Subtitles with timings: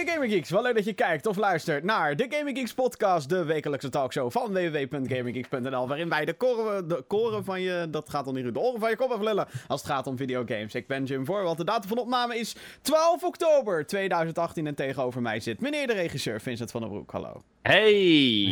[0.00, 3.28] De Gaming Geeks, wel leuk dat je kijkt of luistert naar de Gaming Geeks podcast,
[3.28, 8.26] de wekelijkse talkshow van www.gaminggeeks.nl, waarin wij de koren, de koren van je, dat gaat
[8.26, 10.74] al niet goed, de oren van je kop even lullen als het gaat om videogames.
[10.74, 15.40] Ik ben Jim Voorwald, de datum van opname is 12 oktober 2018 en tegenover mij
[15.40, 17.42] zit meneer de regisseur Vincent van der Broek, hallo.
[17.62, 17.92] Hey,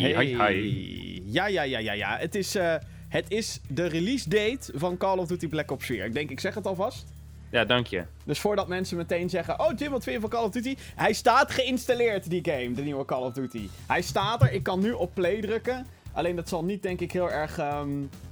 [0.01, 0.25] Hey.
[0.25, 1.23] hi, hi.
[1.25, 2.75] Ja, ja, ja, ja, ja, het is, eh,
[3.09, 6.05] het is de release date van Call of Duty Black Ops 4.
[6.05, 7.07] Ik denk, ik zeg het alvast.
[7.51, 8.05] Ja, dank je.
[8.25, 10.77] Dus voordat mensen meteen zeggen: Oh, Jim, wat vind je van Call of Duty?
[10.95, 13.69] Hij staat geïnstalleerd, die game, de nieuwe Call of Duty.
[13.87, 15.87] Hij staat er, ik kan nu op play drukken.
[16.13, 17.89] Alleen dat zal niet, denk ik, heel erg ehm,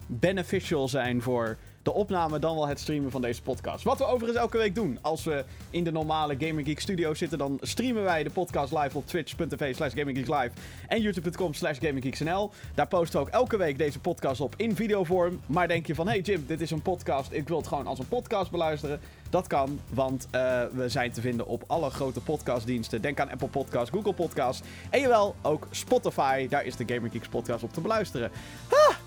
[0.06, 3.84] beneficial zijn voor de opname, dan wel het streamen van deze podcast.
[3.84, 4.98] Wat we overigens elke week doen.
[5.02, 8.96] Als we in de normale Gaming Geek studio zitten, dan streamen wij de podcast live
[8.96, 10.50] op twitch.tv slash gaminggeekslive
[10.88, 12.50] en youtube.com slash gaminggeeksnl.
[12.74, 15.41] Daar posten we ook elke week deze podcast op in videovorm.
[15.46, 17.98] Maar denk je van, hey Jim, dit is een podcast, ik wil het gewoon als
[17.98, 19.00] een podcast beluisteren.
[19.30, 23.02] Dat kan, want eh, we zijn te vinden op alle grote podcastdiensten.
[23.02, 26.48] Denk aan Apple Podcasts, Google Podcasts en jawel, ook Spotify.
[26.48, 28.30] Daar is de Gaming Geeks podcast op te beluisteren.
[28.68, 29.05] Ah!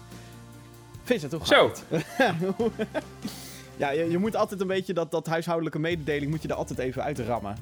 [1.09, 1.71] Vincent, hoe Zo.
[3.77, 6.79] ja, je, je moet altijd een beetje dat, dat huishoudelijke mededeling moet je er altijd
[6.79, 7.57] even uitrammen.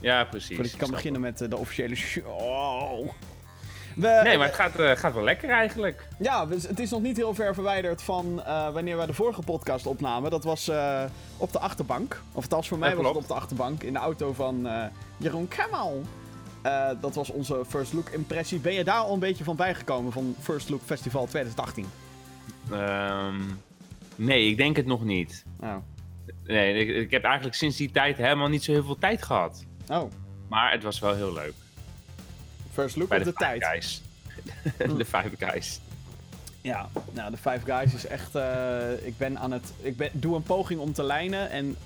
[0.00, 0.54] Ja, precies.
[0.54, 3.08] Voordat je kan beginnen met eh, de officiële show.
[3.96, 4.20] We.
[4.24, 6.08] Nee, maar het gaat, eh, gaat wel lekker eigenlijk.
[6.18, 9.86] Ja, het is nog niet heel ver verwijderd van eh, wanneer wij de vorige podcast
[9.86, 10.30] opnamen.
[10.30, 10.70] Dat was
[11.36, 12.22] op de achterbank.
[12.32, 13.82] Of althans, voor mij Ja, was het op de achterbank.
[13.82, 14.68] In de auto van
[15.16, 16.02] Jeroen Kemal.
[16.62, 18.58] Eh, dat was onze First Look impressie.
[18.58, 21.86] Ben je daar al een beetje van bijgekomen van First Look Festival 2018?
[22.74, 23.40] Ehm,
[24.16, 25.44] nee, ik denk het nog niet.
[25.60, 25.76] Oh.
[26.44, 29.64] Nee, ik, ik heb eigenlijk sinds die tijd helemaal niet zo heel veel tijd gehad.
[29.88, 30.10] Oh,
[30.48, 31.52] Maar het was wel heel leuk.
[32.72, 33.64] First Look Bij op de, de tijd.
[33.64, 34.02] Guys.
[34.98, 35.80] de Five Guys.
[36.60, 38.34] Ja, nou, de Five Guys is echt.
[38.34, 39.72] eh, ik ben aan het.
[39.80, 41.50] Ik ben, doe een poging om te lijnen.
[41.50, 41.76] En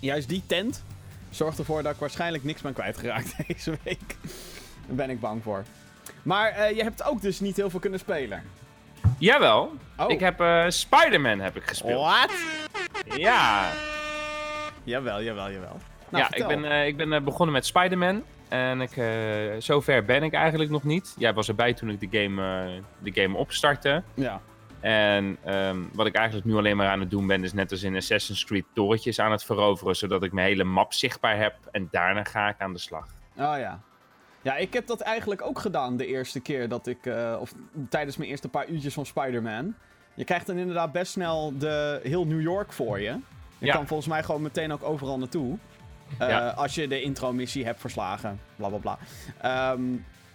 [0.00, 0.82] juist die tent
[1.30, 4.16] zorgt ervoor dat ik waarschijnlijk niks ben kwijtgeraakt deze week.
[4.86, 5.64] Daar ben ik bang voor.
[6.22, 8.42] Maar eh, je hebt ook dus niet heel veel kunnen spelen.
[9.18, 10.10] Jawel, Oh.
[10.10, 12.00] ik heb eh, Spider-Man heb ik gespeeld.
[12.00, 12.30] What?
[13.16, 13.70] Ja,
[14.84, 15.76] Jawel, jawel, jawel.
[16.08, 16.48] Nou, ja ik vertel.
[16.60, 18.22] ben, eh, ik ben eh, begonnen met Spider-Man.
[18.48, 18.90] En ik,
[19.62, 21.14] zover ben ik eigenlijk nog niet.
[21.18, 24.02] Jij was erbij toen ik de game, de game opstartte.
[24.14, 24.40] Ja.
[24.80, 27.82] En ehm, wat ik eigenlijk nu alleen maar aan het doen ben, is net als
[27.82, 31.54] in Assassin's Creed torentjes aan het veroveren, zodat ik mijn hele map zichtbaar heb.
[31.70, 33.06] En daarna ga ik aan de slag.
[33.36, 33.80] Oh ja.
[34.46, 37.06] Ja, ik heb dat eigenlijk ook gedaan de eerste keer dat ik.
[37.06, 37.52] eh, of
[37.88, 39.74] tijdens mijn eerste paar uurtjes van Spider-Man.
[40.14, 43.18] Je krijgt dan inderdaad best snel de, heel New York voor je.
[43.58, 43.72] Je Ja.
[43.72, 45.58] kan volgens mij gewoon meteen ook overal naartoe.
[46.18, 46.48] Eh, Ja.
[46.48, 48.40] Als je de intro-missie hebt verslagen.
[48.56, 48.98] Bla bla bla.
[49.40, 49.82] Ehm,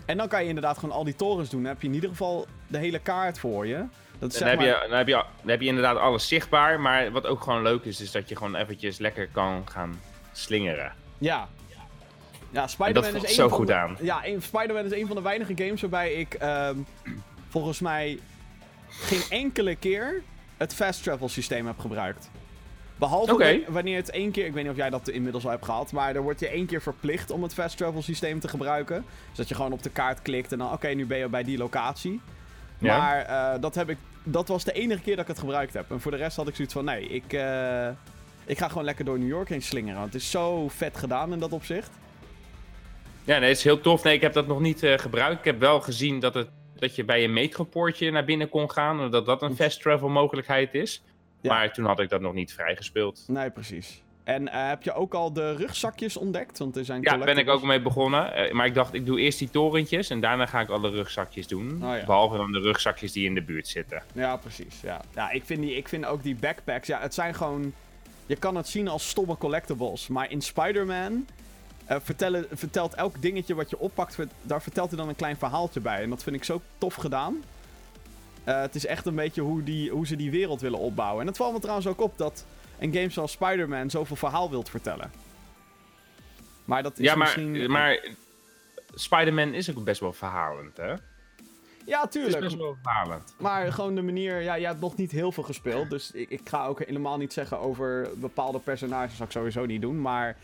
[0.05, 1.61] en dan kan je inderdaad gewoon al die torens doen.
[1.61, 3.85] Dan heb je in ieder geval de hele kaart voor je.
[4.19, 6.79] Dat is Dan heb, je, dan, heb je, dan heb je inderdaad alles zichtbaar.
[6.79, 9.99] Maar wat ook gewoon leuk is, is dat je gewoon eventjes lekker kan gaan
[10.31, 10.91] slingeren.
[11.17, 11.47] Ja.
[12.51, 13.97] Ja, Spider-Man is zo van goed de- aan.
[14.01, 16.75] Ja, Spider-Man is een van de weinige games waarbij ik ehm,
[17.49, 18.19] volgens mij
[18.89, 20.21] geen enkele keer
[20.57, 22.29] het fast travel systeem heb gebruikt.
[22.95, 25.91] Behalve wanneer het één keer, ik weet niet of jij dat inmiddels al hebt gehad,
[25.91, 29.05] maar er wordt je één keer verplicht om het fast travel systeem te gebruiken.
[29.27, 31.43] Dus dat je gewoon op de kaart klikt en dan, oké, nu ben je bij
[31.43, 32.21] die locatie.
[32.77, 32.97] Ja.
[32.97, 35.91] Maar eh, dat, heb ik, dat was de enige keer dat ik het gebruikt heb.
[35.91, 37.87] En voor de rest had ik zoiets van, nee, ik, eh,
[38.45, 39.99] ik ga gewoon lekker door New York heen slingeren.
[39.99, 41.89] Want het is zo vet gedaan in dat opzicht.
[43.23, 44.03] Ja, nee, het is heel tof.
[44.03, 45.39] Nee, ik heb dat nog niet eh, gebruikt.
[45.39, 49.11] Ik heb wel gezien dat, het, dat je bij een metropoortje naar binnen kon gaan.
[49.11, 51.03] Dat dat een fast travel mogelijkheid is.
[51.41, 51.53] Ja.
[51.53, 53.23] Maar toen had ik dat nog niet vrijgespeeld.
[53.27, 54.01] Nee, precies.
[54.23, 56.57] En eh, heb je ook al de rugzakjes ontdekt?
[56.57, 58.33] Want er zijn Ja, ben ik ook mee begonnen.
[58.33, 61.47] Eh, maar ik dacht, ik doe eerst die torentjes en daarna ga ik alle rugzakjes
[61.47, 61.83] doen.
[61.83, 62.05] Oh ja.
[62.05, 64.03] Behalve dan de rugzakjes die in de buurt zitten.
[64.13, 64.81] Ja, precies.
[64.81, 66.87] Ja, ja ik, vind die, ik vind ook die backpacks...
[66.87, 67.73] Ja, het zijn gewoon...
[68.25, 70.07] Je kan het zien als stomme collectibles.
[70.07, 71.25] Maar in Spider-Man...
[71.85, 74.17] eh, vertellen, vertelt elk dingetje wat je oppakt...
[74.41, 76.01] daar vertelt hij dan een klein verhaaltje bij.
[76.01, 77.43] En dat vind ik zo tof gedaan.
[78.43, 81.21] Eh, het is echt een beetje hoe, die, hoe ze die wereld willen opbouwen.
[81.21, 82.45] En het valt me trouwens ook op dat
[82.79, 83.89] een game zoals Spider-Man...
[83.89, 85.11] zoveel verhaal wilt vertellen.
[86.65, 87.71] Maar dat is Ja, maar, misschien...
[87.71, 88.07] maar
[88.93, 90.93] Spider-Man is ook best wel verhalend, hè?
[91.85, 92.39] ja, Het is tuurlijk.
[92.43, 93.35] best wel verhalend.
[93.39, 95.89] Maar gewoon de manier, ja, jij hebt nog niet heel veel gespeeld.
[95.89, 99.15] Dus ik, ik ga ook helemaal niet zeggen over bepaalde personages.
[99.15, 100.01] zou ik sowieso niet doen.
[100.01, 100.37] Maar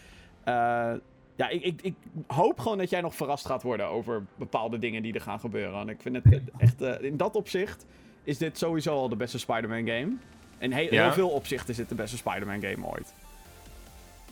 [0.44, 0.94] eh,
[1.38, 1.94] ja, ik, ik, ik
[2.28, 5.80] hoop gewoon dat jij nog verrast gaat worden over bepaalde dingen die er gaan gebeuren.
[5.80, 7.86] En ik vind het echt, eh, in dat opzicht
[8.24, 10.12] is dit sowieso al de beste Spider-Man game.
[10.60, 10.76] In Ja.
[11.04, 13.14] heel veel opzichten is dit de beste Spider-Man game ooit.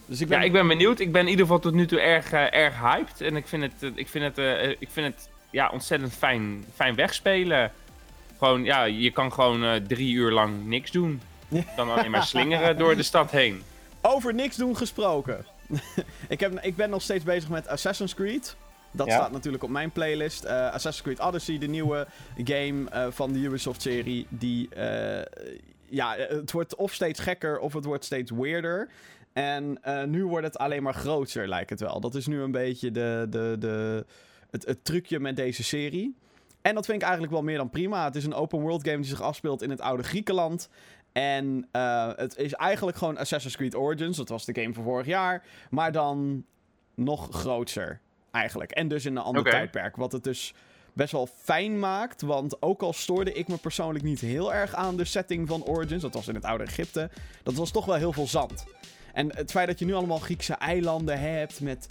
[0.05, 0.99] Dus ik ben, Ja, ik ben benieuwd.
[0.99, 3.21] Ik ben in ieder geval tot nu toe erg, eh, erg hyped.
[3.21, 6.65] En ik vind het, eh, ik vind het, eh, ik vind het ja, ontzettend fijn,
[6.73, 7.71] fijn wegspelen.
[8.37, 11.21] Gewoon, ja, je kan gewoon eh, drie uur lang niks doen.
[11.75, 13.61] Dan alleen maar slingeren door de stad heen.
[14.01, 15.45] over niks doen gesproken.
[16.29, 18.55] ik, heb, ik ben nog steeds bezig met Assassin's Creed.
[18.91, 19.13] Dat Ja.
[19.13, 20.43] staat natuurlijk op mijn playlist.
[20.43, 22.07] Eh, Assassin's Creed Odyssey, de nieuwe
[22.43, 24.25] game eh, van de Ubisoft-serie.
[24.29, 25.25] Die, eh,
[25.89, 28.89] ja, het wordt of steeds gekker of het wordt steeds weirder.
[29.33, 31.99] En nu wordt het alleen maar groter, lijkt het wel.
[31.99, 34.05] Dat is nu een beetje de, de, de,
[34.51, 36.15] het, het trucje met deze serie.
[36.61, 38.05] En dat vind ik eigenlijk wel meer dan prima.
[38.05, 40.69] Het is een open world game die zich afspeelt in het oude Griekenland.
[41.15, 44.17] En eh, het is eigenlijk gewoon Assassin's Creed Origins.
[44.17, 45.43] Dat was de game van vorig jaar.
[45.69, 46.45] Maar dan
[46.95, 47.99] nog groter,
[48.31, 48.71] eigenlijk.
[48.71, 49.95] En dus in een ander tijdperk.
[49.95, 50.53] Wat het dus
[50.93, 52.21] best wel fijn maakt.
[52.21, 56.01] Want ook al stoorde ik me persoonlijk niet heel erg aan de setting van Origins.
[56.01, 57.09] Dat was in het oude Egypte.
[57.43, 58.65] Dat was toch wel heel veel zand.
[59.15, 61.87] En het feit dat je nu allemaal Griekse eilanden hebt met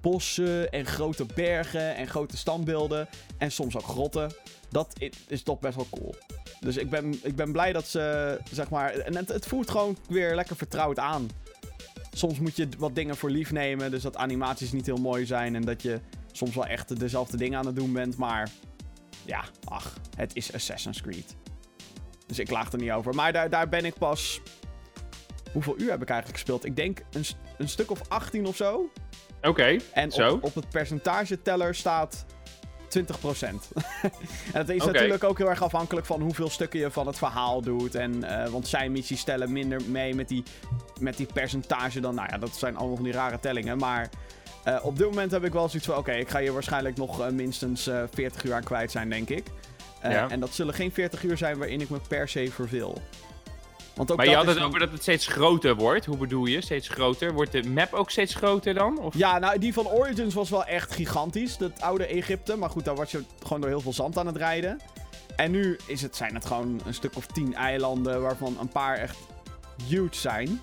[0.00, 3.08] bossen en grote bergen en grote standbeelden
[3.38, 4.32] en soms ook grotten,
[4.70, 6.14] dat is toch best wel cool.
[6.60, 9.96] Dus ik ben, ik ben blij dat ze, zeg maar, en het, het voelt gewoon
[10.08, 11.30] weer lekker vertrouwd aan.
[12.12, 15.54] Soms moet je wat dingen voor lief nemen, dus dat animaties niet heel mooi zijn
[15.54, 16.00] en dat je
[16.32, 18.50] soms wel echt dezelfde dingen aan het doen bent, maar
[19.24, 21.36] ja, ach, het is Assassin's Creed.
[22.26, 23.14] Dus ik laag er niet over.
[23.14, 24.40] Maar daar, daar ben ik pas.
[25.52, 26.64] Hoeveel uur heb ik eigenlijk gespeeld?
[26.64, 27.24] Ik denk een,
[27.58, 28.90] een stuk of 18 of zo.
[29.42, 30.32] Oké, En Zo.
[30.32, 32.26] op, op het percentageteller staat
[32.88, 32.90] 20%.
[32.90, 34.10] en
[34.52, 37.94] het is natuurlijk ook heel erg afhankelijk van hoeveel stukken je van het verhaal doet.
[37.94, 40.42] En, eh, want zijn missies stellen minder mee met die,
[41.00, 42.14] met die percentage dan.
[42.14, 43.78] Nou ja, dat zijn allemaal van die rare tellingen.
[43.78, 44.08] Maar
[44.64, 47.20] eh, op dit moment heb ik wel zoiets van: oké, ik ga hier waarschijnlijk nog
[47.20, 49.46] eh, minstens eh 40 uur aan kwijt zijn, denk ik.
[50.02, 50.28] Ja.
[50.30, 53.02] En dat zullen geen 40 uur zijn waarin ik me per se verveel.
[53.98, 56.06] Want ook maar je had het over dat het steeds groter wordt.
[56.06, 56.60] Hoe bedoel je?
[56.60, 57.32] Steeds groter?
[57.32, 58.98] Wordt de map ook steeds groter dan?
[58.98, 59.14] Of...
[59.16, 61.56] Ja, nou, die van Origins was wel echt gigantisch.
[61.56, 62.56] Dat oude Egypte.
[62.56, 64.80] Maar goed, daar was je gewoon door heel veel zand aan het rijden.
[65.36, 68.96] En nu is het, zijn het gewoon een stuk of tien eilanden, waarvan een paar
[68.96, 69.16] echt
[69.88, 70.60] huge zijn.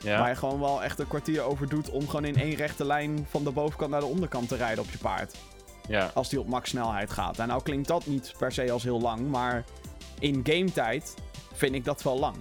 [0.00, 0.18] Ja.
[0.18, 3.26] Waar je gewoon wel echt een kwartier over doet om gewoon in één rechte lijn
[3.30, 5.34] van de bovenkant naar de onderkant te rijden op je paard.
[5.88, 6.10] ja.
[6.14, 7.38] Als die op max snelheid gaat.
[7.38, 9.64] En nou klinkt dat niet per se als heel lang, maar
[10.18, 11.14] in game tijd
[11.52, 12.36] vind ik dat wel lang.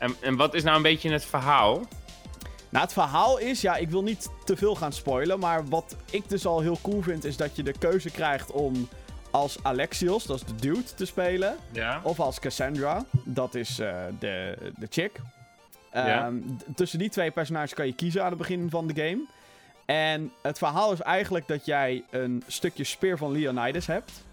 [0.00, 1.80] En, en wat is nou een beetje het verhaal?
[2.68, 6.28] Nou, het verhaal is, ja, ik wil niet te veel gaan spoilen, maar wat ik
[6.28, 8.88] dus al heel cool vind, is dat je de keuze krijgt om
[9.30, 11.56] als Alexios, dat is de dude, te spelen.
[11.72, 12.00] Ja.
[12.02, 15.20] Of als Cassandra, dat is eh, de, de chick.
[15.92, 16.26] Ja.
[16.26, 16.36] Ehm,
[16.74, 19.24] tussen die twee personages kan je kiezen aan het begin van de game.
[19.86, 24.24] En het verhaal is eigenlijk dat jij een stukje speer van Leonidas hebt.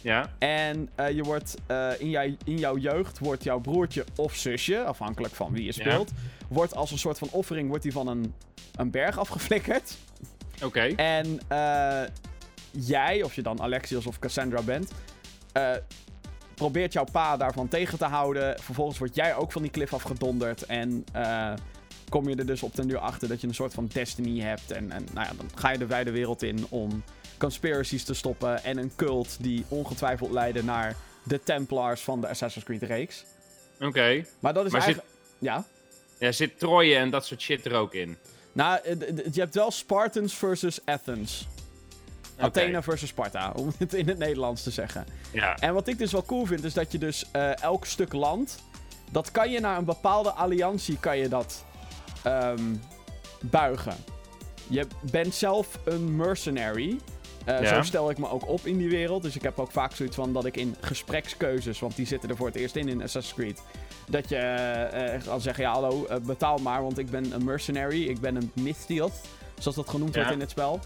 [0.00, 0.30] Ja.
[0.38, 4.84] En eh, je wordt, eh, in, jij, in jouw jeugd wordt jouw broertje of zusje,
[4.84, 5.80] afhankelijk van wie je Ja.
[5.90, 6.10] speelt,
[6.48, 8.34] wordt als een soort van offering wordt die van een,
[8.76, 9.96] een berg afgeflikkerd.
[10.62, 10.80] Oké.
[10.96, 12.02] En eh,
[12.70, 14.92] jij, of je dan Alexios of Cassandra bent,
[16.54, 18.60] probeert jouw pa daarvan tegen te houden.
[18.62, 20.62] Vervolgens word jij ook van die klif afgedonderd.
[20.66, 21.04] En
[22.08, 24.70] kom je er dus op den duur achter dat je een soort van destiny hebt.
[24.70, 27.02] En, en nou ja, dan ga je de wijde wereld in om
[27.38, 28.64] conspiracies te stoppen.
[28.64, 33.24] En een cult die ongetwijfeld leiden naar de Templars van de Assassin's Creed reeks.
[33.80, 34.24] Oké.
[34.40, 35.14] Maar dat is Maar zit- eigenlijk...
[35.38, 35.64] Ja?
[36.18, 38.16] Ja, zit Troje en dat soort shit er ook in?
[38.52, 38.96] Nou, eh,
[39.32, 41.46] je hebt wel Spartans versus Athens.
[42.38, 45.06] Athena versus Sparta, om het in het Nederlands te zeggen.
[45.32, 45.56] Ja.
[45.56, 48.58] En wat ik dus wel cool vind, is dat je dus eh, elk stuk land,
[49.10, 51.64] dat kan je naar een bepaalde alliantie kan je dat
[52.22, 52.74] ehm,
[53.40, 53.96] buigen.
[54.68, 56.98] Je bent zelf een mercenary.
[57.46, 57.74] Eh, Ja.
[57.74, 59.22] Zo stel ik me ook op in die wereld.
[59.22, 62.36] Dus ik heb ook vaak zoiets van dat ik in gesprekskeuzes, want die zitten er
[62.36, 63.62] voor het eerst in in Assassin's Creed.
[64.10, 68.04] Dat je kan zeggen, ja hallo, betaal maar, want ik ben een mercenary.
[68.08, 69.20] Ik ben een Mythioth,
[69.58, 70.20] zoals dat genoemd Ja.
[70.20, 70.80] wordt in het spel.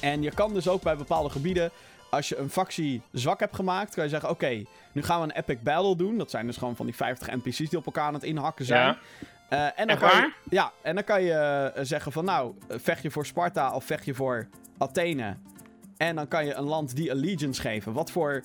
[0.00, 1.70] En je kan dus ook bij bepaalde gebieden,
[2.10, 5.36] als je een factie zwak hebt gemaakt, kan je zeggen, oké, nu gaan we een
[5.42, 6.18] epic battle doen.
[6.18, 8.86] Dat zijn dus gewoon van die 50 NPC's die op elkaar aan het inhakken zijn.
[8.86, 8.98] Ja.
[9.48, 13.02] Eh, en dan kan je, ja, en dan kan je eh, zeggen van nou, vecht
[13.02, 14.48] je voor Sparta of vecht je voor
[14.78, 15.36] Athene.
[15.96, 17.92] En dan kan je een land die allegiance geven.
[17.92, 18.42] Wat voor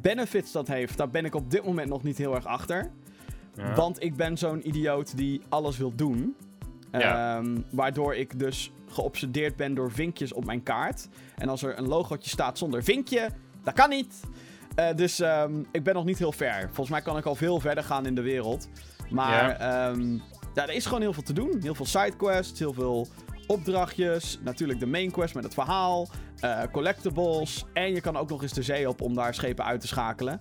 [0.00, 2.90] benefits dat heeft, daar ben ik op dit moment nog niet heel erg achter.
[3.54, 3.74] Ja.
[3.74, 6.36] Want ik ben zo'n idioot die alles wil doen.
[6.92, 7.36] Ja.
[7.36, 11.08] Ehm, waardoor ik dus geobsedeerd ben door vinkjes op mijn kaart.
[11.36, 13.28] En als er een logootje staat zonder vinkje,
[13.62, 14.20] dat kan niet.
[14.74, 16.62] Eh, dus ehm, ik ben nog niet heel ver.
[16.64, 18.68] Volgens mij kan ik al veel verder gaan in de wereld.
[19.10, 20.18] Maar ehm,
[20.62, 21.58] er is gewoon heel veel te doen.
[21.62, 23.06] Heel veel sidequests, heel veel
[23.46, 24.38] opdrachtjes.
[24.42, 26.08] Natuurlijk de main quest met het verhaal.
[26.40, 27.64] eh, collectibles.
[27.72, 30.38] En je kan ook nog eens de zee op om daar schepen uit te schakelen.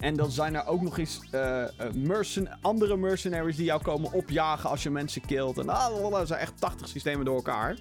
[0.00, 4.12] En dan zijn er ook nog eens eh, eh, mercen andere mercenaries die jou komen
[4.12, 5.58] opjagen als je mensen killt.
[5.58, 7.76] En ah, er zijn echt 80 systemen door elkaar.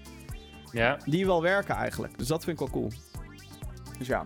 [0.72, 0.98] Ja.
[1.06, 2.18] Die wel werken eigenlijk.
[2.18, 2.92] Dus dat vind ik wel cool.
[3.98, 4.26] Dus ja,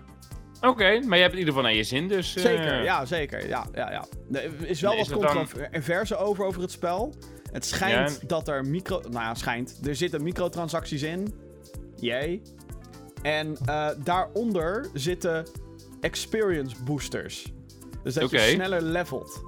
[0.62, 2.34] Oké, maar je hebt in ieder geval naar je zin, dus...
[2.34, 2.84] zeker.
[2.84, 3.48] Ja, zeker.
[3.48, 4.06] Ja, ja, ja.
[4.32, 7.14] Er is wel wat dat dan- controverse over over het spel.
[7.52, 9.00] Het schijnt dat er micro...
[9.00, 9.80] Nou ja, schijnt.
[9.84, 11.34] Er zitten microtransacties in.
[11.96, 12.42] Jee.
[13.22, 15.46] En uh, daaronder zitten
[16.02, 17.54] experience boosters.
[18.04, 19.42] Dus dat je sneller levelt.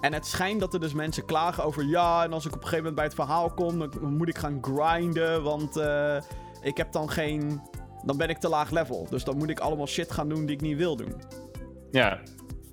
[0.00, 1.84] En het schijnt dat er dus mensen klagen over...
[1.84, 3.78] Ja, en als ik op een gegeven moment bij het verhaal kom...
[3.78, 6.16] dan moet ik gaan grinden, want eh,
[6.62, 7.60] ik heb dan geen...
[8.04, 9.06] Dan ben ik te laag level.
[9.10, 11.14] Dus dan moet ik allemaal shit gaan doen die ik niet wil doen.
[11.90, 12.20] Ja.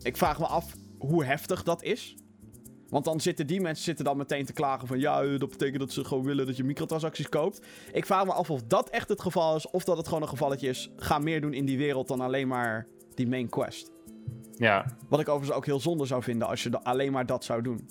[0.02, 2.16] Ik vraag me af hoe heftig dat is.
[2.92, 5.00] Want dan zitten die mensen zitten dan meteen te klagen van...
[5.00, 7.66] Ja, dat betekent dat ze gewoon willen dat je microtransacties koopt.
[7.92, 9.70] Ik vraag me af of dat echt het geval is...
[9.70, 10.90] of dat het gewoon een gevalletje is...
[10.96, 13.92] ga meer doen in die wereld dan alleen maar die main quest.
[14.56, 14.98] Ja.
[15.10, 17.90] Wat ik overigens ook heel zonde zou vinden als je alleen maar dat zou doen.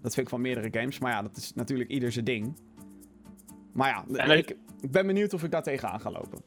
[0.00, 0.98] Dat vind ik van meerdere games.
[0.98, 2.58] Maar ja, dat is natuurlijk ieder zijn ding.
[3.72, 6.42] Maar ja, En ik, ik ben benieuwd of ik daar tegenaan ga lopen.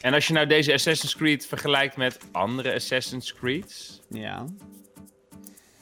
[0.00, 4.46] En als je nou deze Assassin's Creed vergelijkt met andere Assassin's Creeds, Ja.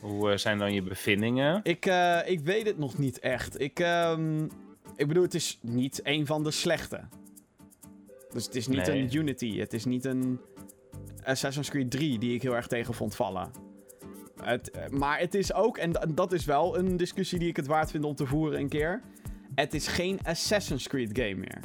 [0.04, 1.60] Hoe eh, zijn dan je bevindingen?
[1.62, 3.60] Ik, eh, ik weet het nog niet echt.
[3.60, 4.44] Ik, ehm,
[4.96, 7.00] ik bedoel, het is niet een van de slechte.
[8.32, 9.00] Dus het is niet Nee.
[9.02, 9.58] een Unity.
[9.58, 10.40] Het is niet een
[11.24, 13.50] Assassin's Creed 3 die ik heel erg tegen vond vallen.
[14.42, 17.56] Het, eh, maar het is ook, en da- dat is wel een discussie die ik
[17.56, 19.02] het waard vind om te voeren een keer.
[19.54, 21.60] Het is geen Assassin's Creed game meer.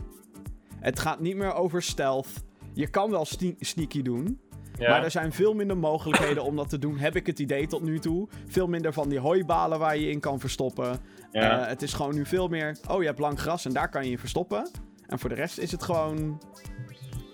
[0.75, 2.27] Het gaat niet meer over stealth.
[2.74, 4.39] Je kan wel sne- sneaky doen.
[4.80, 4.90] Ja.
[4.90, 7.82] Maar er zijn veel minder mogelijkheden om dat te doen, heb ik het idee tot
[7.82, 8.28] nu toe.
[8.48, 11.00] Veel minder van die hooibalen waar je je in kan verstoppen.
[11.32, 11.62] ja.
[11.62, 14.04] Eh, het is gewoon nu veel meer, oh je hebt lang gras en daar kan
[14.04, 14.70] je je verstoppen.
[15.08, 16.42] En voor de rest is het gewoon,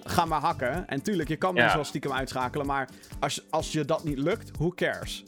[0.03, 0.87] ga maar hakken.
[0.87, 1.55] En tuurlijk, je kan Ja.
[1.59, 5.23] mensen wel stiekem uitschakelen, maar als, als je dat niet lukt, who cares?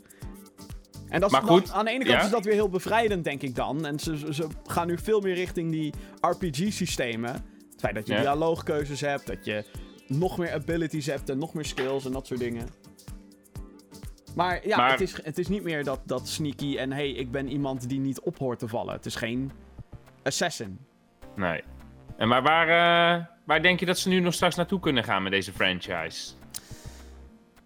[1.09, 2.23] En dat is dan- goed, aan de ene kant ja.
[2.25, 3.85] is dat weer heel bevrijdend, denk ik dan.
[3.85, 7.31] En ze, ze- ze gaan nu veel meer richting die RPG-systemen.
[7.31, 8.19] Het feit dat je Ja.
[8.19, 9.65] dialoogkeuzes hebt, dat je
[10.07, 12.69] nog meer abilities hebt en nog meer skills en dat soort dingen.
[14.35, 17.31] Maar ja, Maar- Het, is, het is niet meer dat, dat sneaky en hey, ik
[17.31, 18.93] ben iemand die niet op hoort te vallen.
[18.93, 19.51] Het is geen
[20.23, 20.79] assassin.
[21.35, 21.63] Nee.
[22.17, 25.23] En maar waar, eh, waar denk je dat ze nu nog straks naartoe kunnen gaan
[25.23, 26.31] met deze franchise?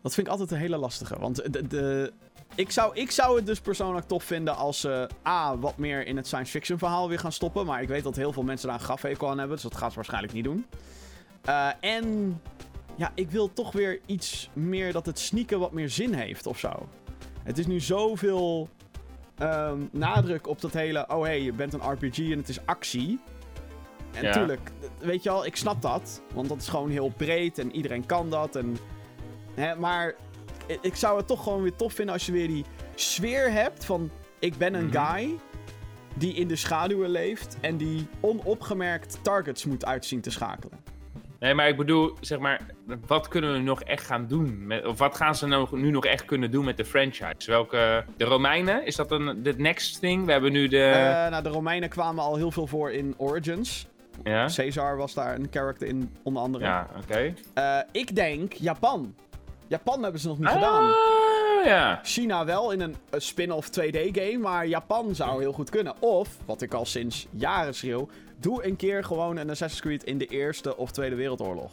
[0.01, 1.19] Dat vind ik altijd een hele lastige.
[1.19, 2.13] Want de, de,
[2.55, 6.17] ik, zou, ik zou het dus persoonlijk tof vinden als ze A, wat meer in
[6.17, 7.65] het science fiction verhaal weer gaan stoppen.
[7.65, 9.55] Maar ik weet dat heel veel mensen daar een grafhekel aan hebben.
[9.55, 10.65] Dus dat gaan ze waarschijnlijk niet doen.
[11.41, 12.41] Eh, en
[12.95, 16.59] ja, ik wil toch weer iets meer dat het sneaken wat meer zin heeft of
[16.59, 16.87] zo.
[17.43, 18.69] Het is nu zoveel
[19.37, 21.05] ehm, nadruk op dat hele...
[21.09, 23.19] Oh, hey, je bent een RPG en het is actie.
[24.13, 24.27] En Ja.
[24.27, 26.21] natuurlijk, weet je al, ik snap dat.
[26.33, 28.55] Want dat is gewoon heel breed en iedereen kan dat.
[28.55, 28.77] En,
[29.55, 30.15] hè, maar
[30.81, 34.09] ik zou het toch gewoon weer tof vinden als je weer die sfeer hebt van...
[34.39, 35.05] Ik ben een Mhm.
[35.05, 35.39] guy
[36.15, 40.79] die in de schaduwen leeft en die onopgemerkt targets moet uitzien te schakelen.
[41.41, 42.61] Nee, maar ik bedoel, zeg maar,
[43.07, 44.67] wat kunnen we nog echt gaan doen?
[44.67, 47.35] Met, of wat gaan ze nou, nu nog echt kunnen doen met de franchise?
[47.45, 50.25] Welke, de Romeinen, is dat een de next thing?
[50.25, 50.83] We hebben nu de...
[50.83, 53.87] Eh, nou, de Romeinen kwamen al heel veel voor in Origins.
[54.23, 54.47] ja?
[54.55, 56.63] Caesar was daar een character in, onder andere.
[56.63, 57.33] Ja, oké.
[57.53, 59.15] Eh, ik denk Japan.
[59.67, 60.83] Japan hebben ze nog niet gedaan.
[60.83, 61.99] Ah, ja.
[62.03, 65.93] China wel in een, een spin-off 2D-game, maar Japan zou heel goed kunnen.
[65.99, 68.09] Of, wat ik al sinds jaren schreeuw,
[68.41, 71.71] doe een keer gewoon een Assassin's Creed in de Eerste of Tweede Wereldoorlog.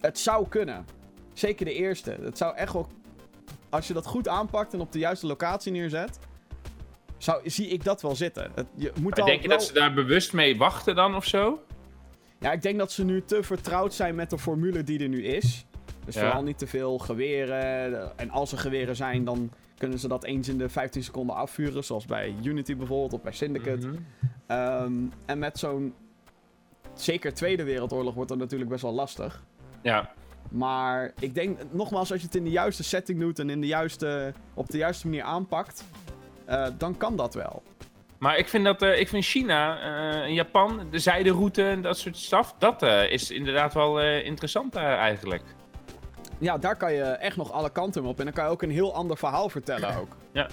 [0.00, 0.84] Het zou kunnen.
[1.32, 2.16] Zeker de Eerste.
[2.22, 2.88] Het zou echt wel...
[3.68, 6.18] Als je dat goed aanpakt en op de juiste locatie neerzet,
[7.18, 8.50] zou, zie ik dat wel zitten.
[8.54, 11.24] Het, je moet Maar denk je wel- dat ze daar bewust mee wachten dan of
[11.24, 11.62] zo?
[12.38, 15.24] Ja, ik denk dat ze nu te vertrouwd zijn met de formule die er nu
[15.24, 15.66] is.
[16.04, 16.20] Dus Ja.
[16.20, 18.18] vooral niet te veel geweren.
[18.18, 19.50] En als er geweren zijn, dan
[19.84, 21.84] kunnen ze dat eens in de 15 seconden afvuren.
[21.84, 23.86] Zoals bij Unity bijvoorbeeld, of bij Syndicate.
[23.86, 23.96] Mhm.
[24.46, 24.92] Ehm,
[25.26, 25.94] en met zo'n...
[26.94, 29.42] Zeker Tweede Wereldoorlog wordt dat natuurlijk best wel lastig.
[29.82, 30.10] Ja,
[30.50, 33.38] Maar ik denk, nogmaals, als je het in de juiste setting doet...
[33.38, 35.84] en in de juiste, op de juiste manier aanpakt...
[36.44, 37.62] eh, dan kan dat wel.
[38.18, 41.98] maar ik vind, dat, eh, ik vind China eh, en Japan, de zijderoute en dat
[41.98, 45.42] soort staf, dat is inderdaad wel interessant eigenlijk.
[46.44, 48.18] Ja, daar kan je echt nog alle kanten op.
[48.18, 50.16] En dan kan je ook een heel ander verhaal vertellen ook.
[50.32, 50.48] Ja.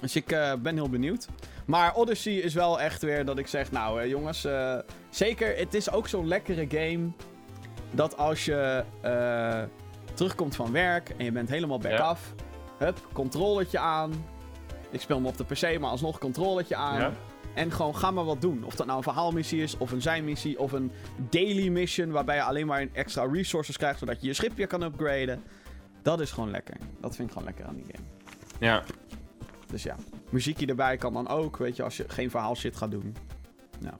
[0.00, 1.28] Dus ik eh, ben heel benieuwd.
[1.64, 4.78] Maar Odyssey is wel echt weer dat ik zeg, nou eh, jongens, eh,
[5.10, 7.08] zeker, het is ook zo'n lekkere game.
[7.90, 8.84] Dat als je
[10.14, 11.98] terugkomt van werk en je bent helemaal back Ja.
[12.04, 12.34] af.
[12.78, 14.24] Hup, controletje aan.
[14.90, 17.00] Ik speel hem op de PC, maar alsnog controletje aan.
[17.00, 17.12] Ja.
[17.56, 18.64] En gewoon ga maar wat doen.
[18.64, 22.10] Of dat nou een verhaalmissie is, of een zijmissie, of een daily mission.
[22.10, 25.42] Waarbij je alleen maar extra resources krijgt, zodat je je schipje kan upgraden.
[26.02, 26.76] Dat is gewoon lekker.
[27.00, 28.06] Dat vind ik gewoon lekker aan die game.
[28.60, 28.82] Ja.
[29.66, 29.96] Dus ja,
[30.30, 33.16] muziekje erbij kan dan ook, weet je, als je geen verhaal shit gaat doen.
[33.80, 33.98] Ja.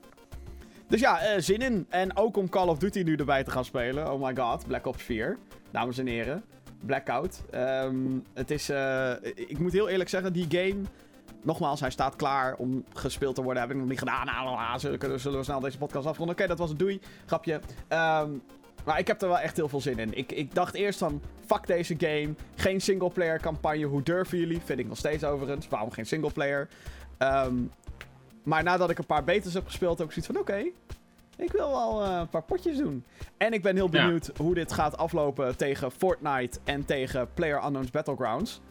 [0.87, 1.85] Dus ja, eh, zin in.
[1.89, 4.13] En ook om Call of Duty nu erbij te gaan spelen.
[4.13, 5.37] Oh my god, Black Ops 4.
[5.71, 6.43] Dames en heren.
[6.85, 7.43] Blackout.
[7.49, 7.95] Ehm,
[8.33, 10.81] het is, eh, ik moet heel eerlijk zeggen, die game
[11.47, 13.61] nogmaals, hij staat klaar om gespeeld te worden.
[13.61, 14.25] Heb ik nog niet gedaan.
[14.25, 16.35] Nou, nou, nou zullen, zullen we snel deze podcast afronden?
[16.35, 16.79] Oké, dat was het.
[16.79, 16.99] Doei.
[17.25, 17.59] Grapje.
[17.87, 18.29] Ehm,
[18.85, 20.17] maar ik heb er wel echt heel veel zin in.
[20.17, 22.33] Ik, ik dacht eerst van, fuck deze game.
[22.55, 23.85] Geen singleplayer campagne.
[23.85, 24.61] Hoe durven jullie?
[24.65, 25.67] Vind ik nog steeds overigens.
[25.67, 26.67] Waarom geen singleplayer?
[27.19, 27.71] Um,
[28.43, 30.71] maar nadat ik een paar betas heb gespeeld, heb ik zoiets van, oké.
[31.37, 33.03] ik wil wel uh, een paar potjes doen.
[33.37, 38.61] En ik ben heel benieuwd hoe dit gaat aflopen tegen Fortnite en tegen PlayerUnknown's Battlegrounds.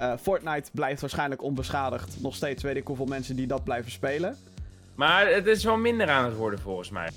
[0.00, 2.16] Uh, Fortnite blijft waarschijnlijk onbeschadigd.
[2.20, 4.36] Nog steeds weet ik hoeveel mensen die dat blijven spelen.
[4.94, 7.10] Maar het is wel minder aan het worden volgens mij.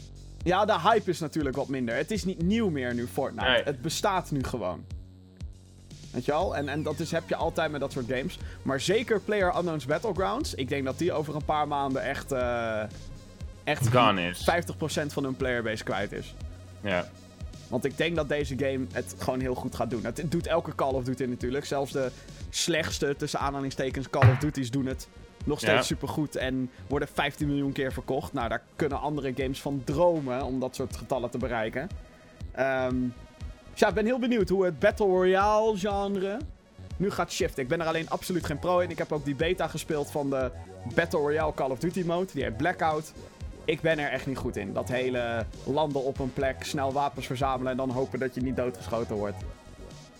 [0.43, 1.95] Ja, de hype is natuurlijk wat minder.
[1.95, 3.61] Het is niet nieuw meer nu, Fortnite.
[3.63, 4.85] Het bestaat nu gewoon.
[6.11, 6.55] Weet je al?
[6.55, 8.37] En, en dat is, heb je altijd met dat soort games.
[8.61, 10.53] Maar zeker Player Unknown's Battlegrounds.
[10.53, 12.31] Ik denk dat die over een paar maanden echt...
[12.31, 12.81] Uh,
[13.63, 14.49] echt Gone is.
[15.03, 16.35] 50% van hun playerbase kwijt is.
[16.81, 17.09] Ja.
[17.67, 20.03] Want ik denk dat deze game het gewoon heel goed gaat doen.
[20.03, 21.65] Het doet elke Call of Duty natuurlijk.
[21.65, 22.11] Zelfs de
[22.55, 25.07] slechtste, tussen aanhalingstekens, Call of Duty's doen het
[25.45, 25.81] nog steeds ja.
[25.81, 26.35] supergoed.
[26.35, 28.33] En worden 15 miljoen keer verkocht.
[28.33, 31.89] Nou, daar kunnen andere games van dromen om dat soort getallen te bereiken.
[32.59, 33.13] Um,
[33.71, 36.37] dus ja, ik ben heel benieuwd hoe het Battle Royale genre
[36.97, 37.63] nu gaat shiften.
[37.63, 38.89] Ik ben er alleen absoluut geen pro in.
[38.89, 40.51] Ik heb ook die beta gespeeld van de
[40.93, 42.31] Battle Royale Call of Duty mode.
[42.33, 43.13] Die heet Blackout.
[43.65, 44.73] Ik ben er echt niet goed in.
[44.73, 48.55] Dat hele landen op een plek, snel wapens verzamelen en dan hopen dat je niet
[48.55, 49.37] doodgeschoten wordt.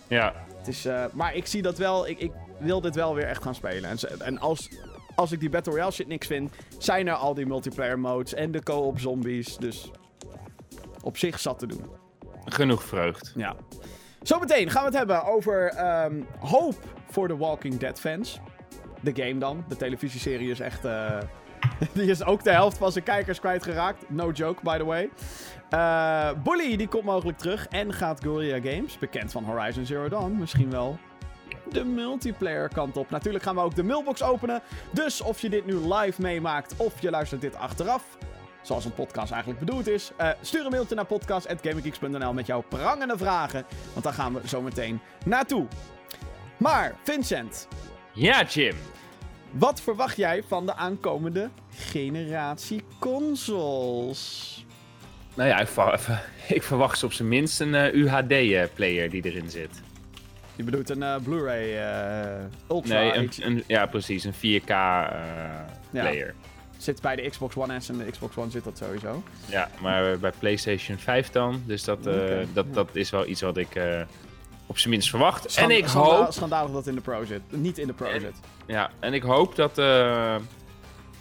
[0.08, 0.34] Ja.
[0.66, 2.08] Het is, uh, maar ik zie dat wel.
[2.08, 3.90] Ik, ik, wil dit wel weer echt gaan spelen.
[3.90, 4.70] En, en als,
[5.14, 8.50] als ik die Battle Royale shit niks vind, zijn er al die multiplayer modes en
[8.50, 9.56] de co-op zombies.
[9.56, 9.90] Dus
[11.02, 11.84] op zich zat te doen.
[12.44, 13.32] Genoeg vreugd.
[13.36, 13.56] Ja.
[14.22, 16.74] Zometeen gaan we het hebben over um, hoop
[17.10, 18.40] voor de Walking Dead fans.
[19.00, 19.64] De game dan.
[19.68, 20.84] De televisieserie is echt...
[20.84, 21.18] Uh,
[21.92, 24.10] die is ook de helft van zijn kijkers kwijtgeraakt.
[24.10, 25.10] No joke, by the way.
[25.70, 27.66] Uh, Bully, die komt mogelijk terug.
[27.68, 30.98] En gaat Guerrilla Games, bekend van Horizon Zero Dawn, misschien wel
[31.70, 33.10] de multiplayer kant op.
[33.10, 34.62] Natuurlijk gaan we ook de mailbox openen.
[34.90, 38.18] Dus of je dit nu live meemaakt of je luistert dit achteraf
[38.66, 40.12] zoals een podcast eigenlijk bedoeld is.
[40.20, 43.66] Uh, stuur een mailtje naar podcast.gaminggeeks.nl met jouw prangende vragen.
[43.92, 45.66] Want daar gaan we zo meteen naartoe.
[46.56, 47.68] Maar, Vincent.
[48.12, 48.76] Ja, Jim.
[49.50, 54.64] Wat verwacht jij van de aankomende generatie consoles?
[55.34, 55.68] Nou ja, ik,
[56.56, 59.82] ik verwacht op zijn minst een uh, eh, UHD-player die erin zit.
[60.56, 61.68] Je bedoelt een uh, Blu-ray
[62.70, 63.00] Ultra?
[63.00, 66.26] Nee, een, een, ja precies, een 4K-player.
[66.26, 66.32] Ja.
[66.76, 69.22] Zit bij de Xbox One S en de Xbox One zit dat sowieso.
[69.46, 71.62] Ja, maar bij PlayStation 5 dan.
[71.66, 72.04] Dus dat,
[72.52, 73.78] dat, dat is wel iets wat ik
[74.66, 75.56] op zijn minst verwacht.
[75.56, 76.32] en ik hoop...
[76.32, 77.40] Schandalig dat in de Pro zit.
[77.48, 78.34] Niet in de Pro zit.
[78.66, 80.36] Ja, en ik hoop dat, uh,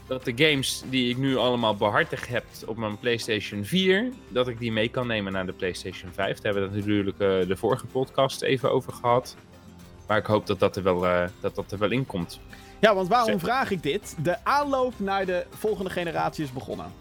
[0.08, 4.12] dat de games die ik nu allemaal behartig heb op mijn PlayStation 4...
[4.28, 6.40] dat ik die mee kan nemen naar de PlayStation 5.
[6.40, 9.36] Daar hebben we natuurlijk de vorige podcast even over gehad.
[10.08, 12.40] Maar ik hoop dat dat er wel, dat dat er wel in komt.
[12.80, 14.16] Ja, want waarom vraag ik dit?
[14.24, 16.92] De aanloop naar de volgende generatie is begonnen.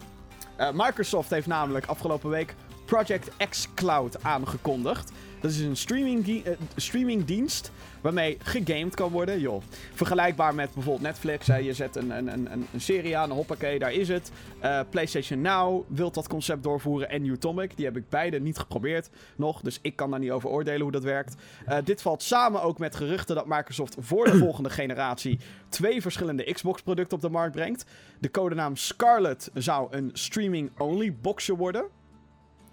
[0.61, 5.13] Uh, Microsoft heeft namelijk afgelopen week Project X Cloud aangekondigd.
[5.41, 7.73] Dat is een streaming uh, streamingdienst
[8.05, 9.41] waarmee gegamed kan worden.
[9.41, 9.63] Joh.
[9.95, 11.47] Vergelijkbaar met bijvoorbeeld Netflix.
[11.47, 11.57] Hè.
[11.57, 14.31] Je zet een, een, een, een serie aan, hoppakee, daar is het.
[14.65, 17.77] Uh, PlayStation Now wil dat concept doorvoeren en Newtomic.
[17.77, 20.93] Die heb ik beide niet geprobeerd nog, dus ik kan daar niet over oordelen hoe
[20.93, 21.35] dat werkt.
[21.69, 25.39] Uh, dit valt samen ook met geruchten dat Microsoft voor de volgende generatie
[25.69, 27.85] twee verschillende Xbox-producten op de markt brengt.
[28.19, 31.85] De codenaam Scarlet zou een streaming-only boxje worden.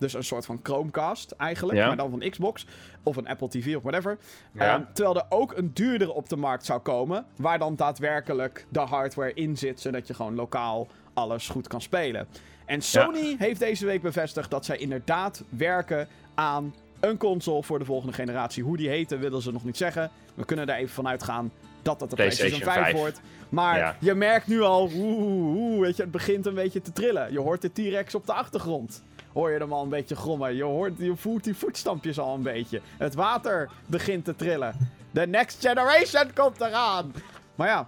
[0.01, 2.65] Dus een soort van Chromecast eigenlijk, maar dan van Xbox.
[3.03, 4.17] Of een Apple TV of whatever.
[4.57, 7.25] Ehm, terwijl er ook een duurdere op de markt zou komen.
[7.35, 9.79] Waar dan daadwerkelijk de hardware in zit.
[9.79, 12.27] Zodat je gewoon lokaal alles goed kan spelen.
[12.65, 17.85] En Sony heeft deze week bevestigd dat zij inderdaad werken aan een console voor de
[17.85, 18.63] volgende generatie.
[18.63, 20.11] Hoe die heten willen ze nog niet zeggen.
[20.33, 23.21] We kunnen er even vanuit gaan dat dat de PlayStation, 5, wordt.
[23.49, 27.31] Maar je merkt nu al, oeh, oeh, weet je, het begint een beetje te trillen.
[27.31, 30.55] Je hoort de T-Rex op de achtergrond hoor je hem al een beetje grommen.
[30.55, 32.81] Je, hoort, je voelt die voetstampjes al een beetje.
[32.97, 34.75] Het water begint te trillen.
[35.11, 37.13] De next generation komt eraan.
[37.55, 37.87] Maar ja,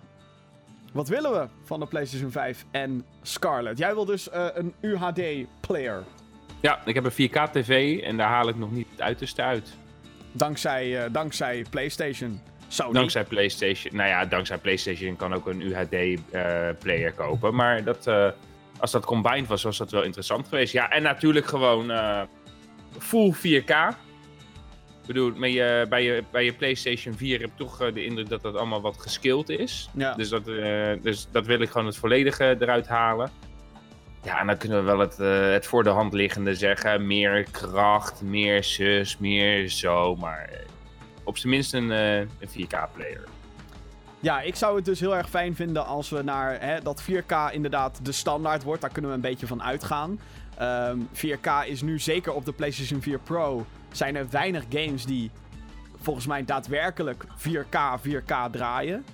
[0.93, 3.77] wat willen we van de PlayStation 5 en Scarlet?
[3.77, 6.03] Jij wil dus uh, een UHD-player.
[6.61, 9.73] Ja, ik heb een 4K-TV en daar haal ik nog niet het uiterste uit.
[10.31, 12.41] Dankzij, uh, dankzij PlayStation.
[12.67, 12.93] Sony.
[12.93, 13.95] Dankzij PlayStation.
[13.95, 17.55] Nou ja, dankzij PlayStation kan ook een UHD-player uh, kopen.
[17.55, 18.07] Maar dat
[18.83, 20.73] als dat combined was, was dat wel interessant geweest.
[20.73, 22.21] Ja, en natuurlijk gewoon uh,
[22.99, 23.71] full 4K.
[25.01, 28.05] Ik bedoel, met je, bij, je, bij je PlayStation 4 heb ik toch uh, de
[28.05, 29.89] indruk dat dat allemaal wat geskild is.
[29.93, 30.13] Ja.
[30.13, 33.31] Dus, dat, uh, dus dat wil ik gewoon het volledige eruit halen.
[34.23, 35.17] Ja, en dan kunnen we wel het,
[35.53, 37.07] het voor de hand liggende zeggen.
[37.07, 40.15] Meer kracht, meer zus, meer zo.
[40.15, 40.49] Maar
[41.23, 43.23] op zijn minst een, een 4K-player.
[44.23, 47.51] Ja, ik zou het dus heel erg fijn vinden als we naar hè, dat 4K
[47.51, 48.81] inderdaad de standaard wordt.
[48.81, 50.19] Daar kunnen we een beetje van uitgaan.
[50.57, 53.65] Ehm, 4K is nu zeker op de PlayStation 4 Pro.
[53.91, 55.31] Zijn er weinig games die
[56.01, 59.05] volgens mij daadwerkelijk 4K 4K draaien.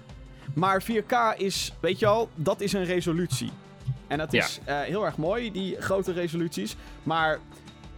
[0.54, 3.52] Maar 4K is, weet je al, dat is een resolutie.
[4.08, 4.44] En dat Ja.
[4.44, 6.76] is eh, heel erg mooi, die grote resoluties.
[7.04, 7.40] Maar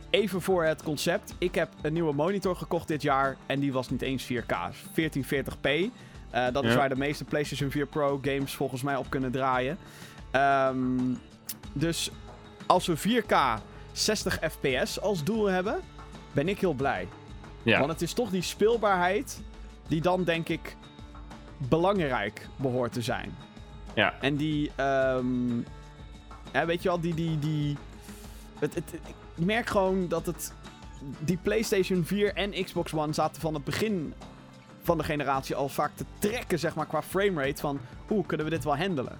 [0.09, 1.33] even voor het concept.
[1.37, 3.37] Ik heb een nieuwe monitor gekocht dit jaar.
[3.45, 4.55] En die was niet eens 4K.
[4.95, 5.89] 1440p.
[6.31, 6.77] Eh, dat is Ja.
[6.77, 9.77] waar de meeste PlayStation 4 Pro games volgens mij op kunnen draaien.
[10.31, 10.77] Ehm,
[11.73, 12.11] dus
[12.65, 13.59] als we 4K
[13.91, 15.79] 60 fps als doel hebben,
[16.31, 17.07] ben ik heel blij.
[17.63, 17.79] Ja.
[17.79, 19.41] Want het is toch die speelbaarheid
[19.87, 20.75] die dan denk ik
[21.57, 23.35] belangrijk behoort te zijn.
[23.93, 24.13] Ja.
[24.21, 25.57] En die, ehm,
[26.53, 27.77] ja, weet je wel, die, die, die,
[28.59, 28.93] het, het,
[29.35, 30.53] ik merk gewoon dat het,
[31.19, 34.13] die PlayStation 4 en Xbox One zaten van het begin
[34.81, 38.51] van de generatie al vaak te trekken, zeg maar, qua framerate van, hoe kunnen we
[38.51, 39.17] dit wel handelen?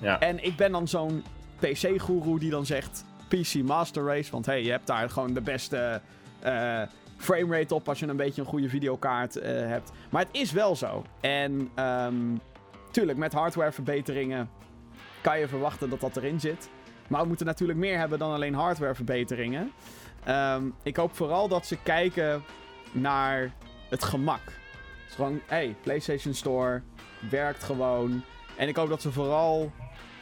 [0.00, 0.20] Ja.
[0.20, 1.24] En ik ben dan zo'n
[1.58, 4.30] PC-goeroe die dan zegt PC Master Race.
[4.30, 6.00] Want hey, je hebt daar gewoon de beste
[6.40, 6.82] eh
[7.22, 9.92] framerate op als je een beetje een goede videokaart eh, hebt.
[10.10, 11.04] Maar het is wel zo.
[11.20, 12.14] En ehm,
[12.90, 14.50] tuurlijk, met hardwareverbeteringen
[15.20, 16.68] kan je verwachten dat dat erin zit.
[17.08, 19.72] Maar we moeten natuurlijk meer hebben dan alleen hardwareverbeteringen.
[20.24, 22.42] Ehm, ik hoop vooral dat ze kijken
[22.92, 23.52] naar
[23.88, 24.40] het gemak.
[25.14, 26.82] Gewoon, hey, PlayStation Store
[27.30, 28.22] werkt gewoon.
[28.56, 29.72] En ik hoop dat ze vooral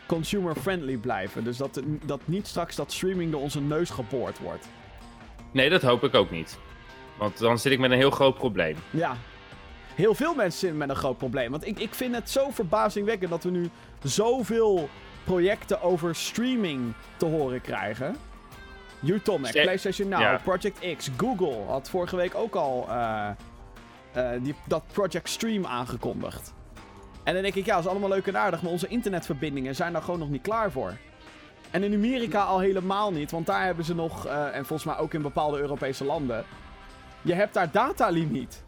[0.07, 1.45] consumer-friendly blijven.
[1.45, 4.69] Dus dat, dat niet straks dat streaming door onze neus geboord wordt.
[5.53, 6.59] Nee, dat hoop ik ook niet.
[7.19, 8.77] Want dan zit ik met een heel groot probleem.
[8.91, 9.17] Ja.
[9.95, 11.51] Heel veel mensen zitten met een groot probleem.
[11.51, 13.71] Want ik, ik vind het zo verbazingwekkend dat we nu
[14.03, 14.89] zoveel
[15.25, 18.17] projecten over streaming te horen krijgen.
[19.05, 20.41] Utomic, PlayStation Now, Ja.
[20.43, 23.29] Project X, Google had vorige week ook al eh,
[24.13, 26.53] eh, die, dat Project Stream aangekondigd.
[27.25, 29.93] En dan denk ik, ja, dat is allemaal leuk en aardig, maar onze internetverbindingen zijn
[29.93, 30.97] daar gewoon nog niet klaar voor.
[31.71, 34.99] En in Amerika al helemaal niet, want daar hebben ze nog, eh, en volgens mij
[34.99, 36.45] ook in bepaalde Europese landen,
[37.23, 38.63] je hebt daar datalimiet.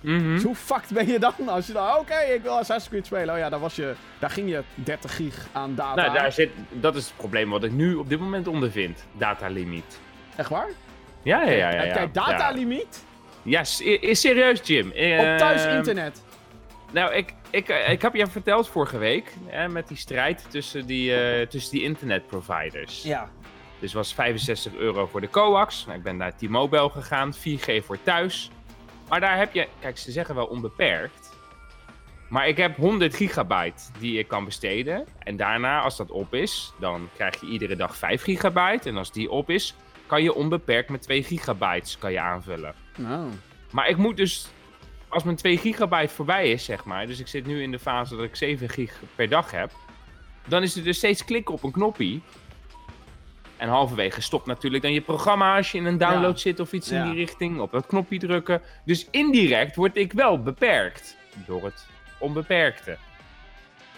[0.00, 0.34] Mhm.
[0.34, 3.34] Dus hoe fucked ben je dan als je dan, oké, ik wil Assassin's Creed spelen.
[3.34, 6.02] Oh ja, daar, was je, daar ging je 30 gig aan data.
[6.02, 9.06] Nou, daar zit, dat is het probleem wat ik nu op dit moment ondervind.
[9.12, 10.00] Datalimiet.
[10.36, 10.68] Echt waar?
[11.22, 11.70] Ja, ja, ja.
[11.70, 11.94] ja, Heb ja.
[11.94, 13.04] jij datalimiet?
[13.48, 14.88] Ja, is, serieus, Jim.
[14.88, 16.22] Op Eh, thuis internet?
[16.92, 20.86] Nou, ik, ik, eh, ik heb je verteld vorige week, hè, met die strijd tussen
[20.86, 23.02] die, eh, tussen die internetproviders.
[23.02, 23.30] Ja.
[23.78, 25.84] Dus was 65 euro voor de coax.
[25.86, 28.50] Nou, ik ben naar T-Mobile gegaan, 4G voor thuis.
[29.08, 31.36] Maar daar heb je, kijk, ze zeggen wel onbeperkt.
[32.28, 35.06] Maar ik heb 100 gigabyte die ik kan besteden.
[35.18, 38.88] En daarna, als dat op is, dan krijg je iedere dag 5 gigabyte.
[38.88, 39.74] En als die op is,
[40.08, 42.74] kan je onbeperkt met 2 gigabytes kan je aanvullen.
[43.00, 43.24] Oh.
[43.70, 44.48] Maar ik moet dus,
[45.08, 47.06] als mijn 2 gigabyte voorbij is, zeg maar.
[47.06, 49.70] Dus ik zit nu in de fase dat ik 7 gig per dag heb.
[50.46, 52.22] Dan is het dus steeds klikken op een knoppie.
[53.56, 56.40] En halverwege stopt natuurlijk dan je programma als je in een download Ja.
[56.40, 57.02] zit of iets Ja.
[57.04, 57.60] in die richting.
[57.60, 58.62] Op dat knopje drukken.
[58.84, 61.16] Dus indirect word ik wel beperkt
[61.46, 61.86] door het
[62.18, 62.96] onbeperkte.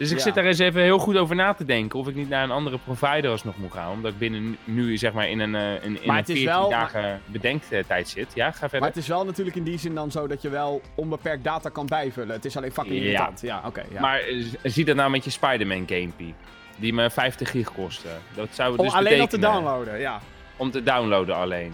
[0.00, 0.22] Dus ik Ja.
[0.22, 2.50] zit daar eens even heel goed over na te denken of ik niet naar een
[2.50, 3.90] andere provider alsnog moet gaan.
[3.90, 6.34] Omdat ik binnen nu zeg maar in een, eh, in, in Maar een het is
[6.34, 8.34] 14 wel- dagen bedenktijd zit.
[8.34, 8.78] Ja, ga verder.
[8.80, 11.68] Maar het is wel natuurlijk in die zin dan zo dat je wel onbeperkt data
[11.68, 12.34] kan bijvullen.
[12.34, 13.02] Het is alleen fucking Ja.
[13.02, 13.40] irritant.
[13.40, 13.82] Ja, oké.
[13.92, 14.00] ja.
[14.00, 16.34] Maar eh, zie dat nou met je Spider-Man gamepie.
[16.76, 18.08] Die me 50 gig kostte.
[18.34, 20.20] Dat zou Om dus alleen dat te downloaden, ja.
[20.56, 21.72] Om te downloaden alleen.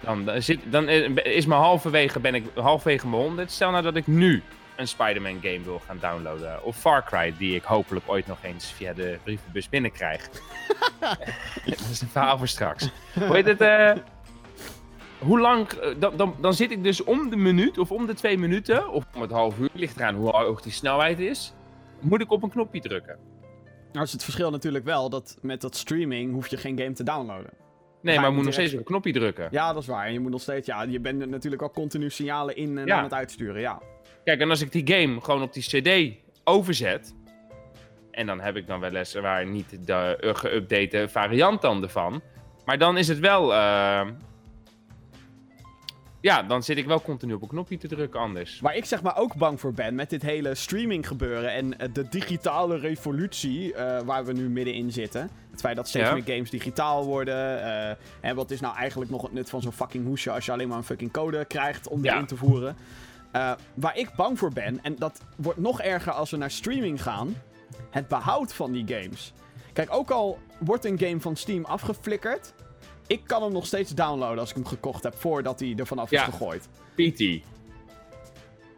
[0.00, 3.50] Dan, dan, zit, dan is me halverwege, ben ik halverwege mijn 100.
[3.50, 4.42] Stel nou dat ik nu
[4.76, 6.64] een Spider-Man game wil gaan downloaden.
[6.64, 10.28] Of Far Cry, die ik hopelijk ooit nog eens via de brievenbus binnenkrijg.
[11.66, 12.90] dat is een verhaal voor straks.
[13.14, 13.60] Hoe heet het?
[13.60, 13.92] eh,
[15.18, 18.14] hoe lang, eh, dan, dan, dan zit ik dus om de minuut of om de
[18.14, 21.54] twee minuten, of om het half uur, ligt eraan hoe hoog die snelheid is,
[22.00, 23.18] moet ik op een knopje drukken.
[23.92, 27.02] Nou is het verschil natuurlijk wel dat met dat streaming hoef je geen game te
[27.02, 27.50] downloaden.
[28.02, 29.48] Nee, maar je moet nog steeds op een knopje drukken.
[29.50, 30.06] Ja, dat is waar.
[30.06, 32.96] En je moet nog steeds, ja, je bent natuurlijk al continu signalen in en Ja.
[32.96, 33.80] aan het uitsturen, ja.
[34.24, 37.14] Kijk, en als ik die game gewoon op die CD overzet.
[38.10, 42.22] En dan heb ik dan wel eens waar niet de uh, geüpdate variant dan ervan.
[42.64, 43.54] Maar dan is het wel.
[43.54, 44.06] eh,
[46.20, 48.60] ja, dan zit ik wel continu op een knopje te drukken anders.
[48.60, 51.88] Waar ik zeg maar ook bang voor ben met dit hele streaming gebeuren en eh,
[51.92, 55.30] de digitale revolutie waar we nu middenin zitten.
[55.50, 56.14] Het feit dat steeds Ja.
[56.14, 57.62] meer games digitaal worden.
[58.20, 60.68] en wat is nou eigenlijk nog het nut van zo'n fucking hoesje als je alleen
[60.68, 62.18] maar een fucking code krijgt om die Ja.
[62.18, 62.76] in te voeren.
[63.34, 67.02] Eh, waar ik bang voor ben, en dat wordt nog erger als we naar streaming
[67.02, 67.36] gaan,
[67.90, 69.32] het behoud van die games.
[69.72, 72.54] Kijk, ook al wordt een game van Steam afgeflikkerd,
[73.06, 76.10] ik kan hem nog steeds downloaden als ik hem gekocht heb voordat hij er vanaf
[76.10, 76.18] Ja.
[76.20, 76.68] is gegooid.
[76.94, 77.44] PT.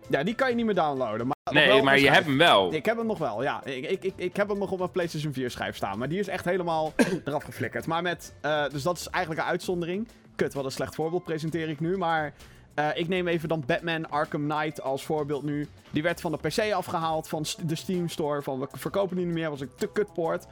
[0.08, 1.28] Ja, die kan je niet meer downloaden.
[1.52, 2.72] Nee, wel op maar je hebt hem wel.
[2.74, 3.64] Ik heb hem nog wel, ja.
[3.64, 5.98] Ik, ik, ik, ik heb hem nog op mijn PlayStation 4 schijf staan.
[5.98, 6.92] Maar die is echt helemaal
[7.24, 7.86] eraf geflikkerd.
[7.86, 8.34] Maar met.
[8.40, 10.08] eh, dus dat is eigenlijk een uitzondering.
[10.36, 11.96] Kut, wat een slecht voorbeeld presenteer ik nu.
[11.96, 12.32] Maar
[12.76, 15.68] eh, ik neem even dan Batman Arkham Knight als voorbeeld nu.
[15.90, 18.42] Die werd van de PC afgehaald van de Steam Store.
[18.42, 20.46] Van we verkopen die niet meer, was een te kutpoort.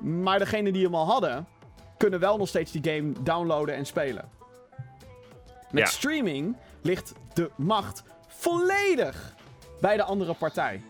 [0.00, 1.46] Maar degenen die hem al hadden,
[1.96, 4.28] kunnen wel nog steeds die game downloaden en spelen.
[5.70, 5.86] Met Ja.
[5.86, 9.34] streaming ligt de macht volledig
[9.80, 10.82] bij de andere partij.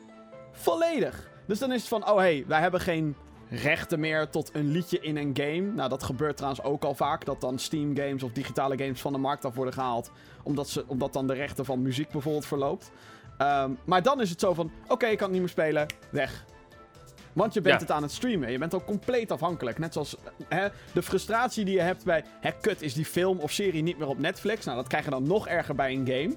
[0.53, 1.31] Volledig.
[1.47, 3.17] Dus dan is het van, oh hey, wij hebben geen
[3.53, 5.61] rechten meer tot een liedje in een game.
[5.73, 7.25] Nou, dat gebeurt trouwens ook al vaak.
[7.25, 10.11] Dat dan Steam games of digitale games van de markt af worden gehaald.
[10.43, 12.91] Omdat, ze, omdat dan de rechten van muziek bijvoorbeeld verloopt.
[13.39, 15.87] Ehm, maar dan is het zo van, oké, ik kan het niet meer spelen.
[16.11, 16.45] Weg.
[17.33, 17.81] Want je bent Ja.
[17.81, 18.51] het aan het streamen.
[18.51, 19.79] Je bent al compleet afhankelijk.
[19.79, 20.17] Net zoals
[20.49, 22.25] hè, de frustratie die je hebt bij...
[22.41, 24.65] Hè, kut, is die film of serie niet meer op Netflix?
[24.65, 26.35] Nou, dat krijg je dan nog erger bij een game.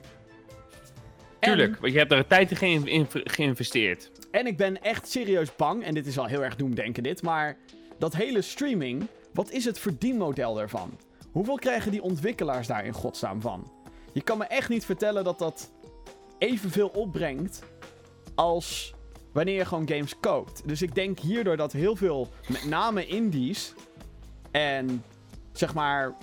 [1.45, 4.11] Tuurlijk, want je hebt er tijd in- geïnvesteerd.
[4.31, 7.57] En ik ben echt serieus bang, en dit is al heel erg doemdenken dit, maar
[7.97, 10.97] dat hele streaming, wat is het verdienmodel daarvan?
[11.31, 13.71] Hoeveel krijgen die ontwikkelaars daar in godsnaam van?
[14.13, 15.71] Je kan me echt niet vertellen dat dat
[16.37, 17.63] evenveel opbrengt
[18.35, 18.93] als
[19.31, 20.67] wanneer je gewoon games koopt.
[20.67, 23.73] Dus ik denk hierdoor dat heel veel, met name indies
[24.51, 25.03] en
[25.51, 26.13] zeg maar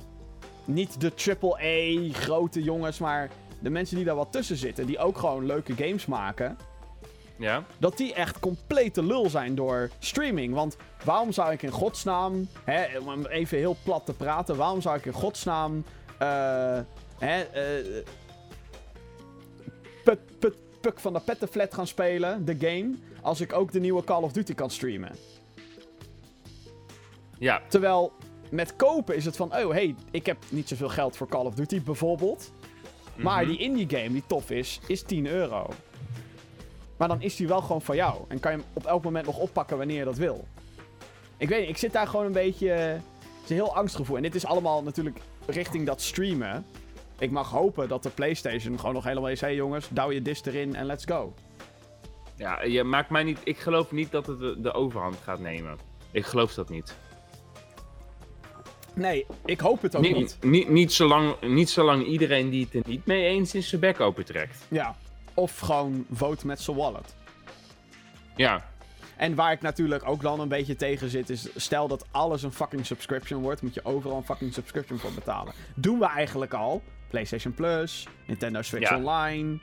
[0.64, 3.30] niet de AAA grote jongens, maar
[3.62, 6.56] de mensen die daar wat tussen zitten, die ook gewoon leuke games maken
[7.36, 7.64] Ja?
[7.78, 10.54] dat die echt complete lul zijn door streaming.
[10.54, 14.96] Want waarom zou ik in godsnaam, hè, om even heel plat te praten, waarom zou
[14.96, 15.84] ik in godsnaam,
[16.18, 16.80] eh,
[17.18, 18.04] hè, eh,
[20.04, 24.04] put, put, Puk van de Pettenflat gaan spelen, de game, als ik ook de nieuwe
[24.04, 25.10] Call of Duty kan streamen?
[27.38, 28.12] Ja, Terwijl
[28.50, 31.54] met kopen is het van, oh hey, ik heb niet zoveel geld voor Call of
[31.54, 32.52] Duty bijvoorbeeld.
[33.16, 33.50] Maar Mhm.
[33.50, 35.68] die indie game die tof is, is 10 euro.
[36.96, 38.20] Maar dan is die wel gewoon van jou.
[38.28, 40.46] En kan je hem op elk moment nog oppakken wanneer je dat wil.
[41.36, 42.68] Ik weet niet, ik zit daar gewoon een beetje...
[42.68, 44.16] Het is een heel angstgevoel.
[44.16, 46.66] En dit is allemaal natuurlijk richting dat streamen.
[47.18, 49.40] Ik mag hopen dat de PlayStation gewoon nog helemaal is...
[49.40, 51.34] Hé hey jongens, douw je disc erin en let's go.
[52.36, 55.78] ja je maakt mij niet, ik geloof niet dat het de, de overhand gaat nemen.
[56.10, 56.94] Ik geloof dat niet.
[58.94, 60.14] Nee, ik hoop het ook niet.
[60.16, 63.80] Niet, niet, niet, zolang, niet zolang iedereen die het er niet mee eens is zijn
[63.80, 64.66] bek opentrekt.
[64.68, 64.96] Ja.
[65.34, 67.14] Of gewoon vote met zijn wallet.
[68.36, 68.64] Ja,
[69.16, 72.52] En waar ik natuurlijk ook dan een beetje tegen zit, is stel dat alles een
[72.52, 75.52] fucking subscription wordt, moet je overal een fucking subscription voor betalen.
[75.74, 76.82] Doen we eigenlijk al.
[77.10, 78.96] PlayStation Plus, Nintendo Switch Ja.
[78.96, 79.58] Online,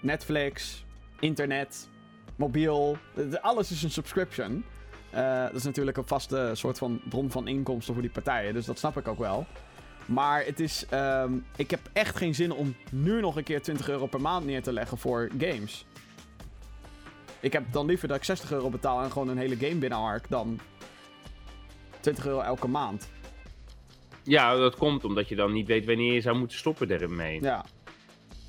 [0.00, 0.84] Netflix,
[1.20, 1.88] internet,
[2.36, 2.96] mobiel.
[3.40, 4.64] Alles is een subscription.
[5.12, 8.66] Eh, dat is natuurlijk een vaste soort van bron van inkomsten voor die partijen, dus
[8.66, 9.46] dat snap ik ook wel.
[10.06, 10.86] Maar het is.
[10.90, 14.44] ehm, ik heb echt geen zin om nu nog een keer 20 euro per maand
[14.46, 15.86] neer te leggen voor games.
[17.40, 20.24] Ik heb dan liever dat ik 60 euro betaal en gewoon een hele game binnenhark
[20.28, 20.60] dan
[22.00, 23.10] 20 euro elke maand.
[24.22, 27.42] ja, dat komt omdat je dan niet weet wanneer je zou moeten stoppen ermee.
[27.42, 27.64] Ja,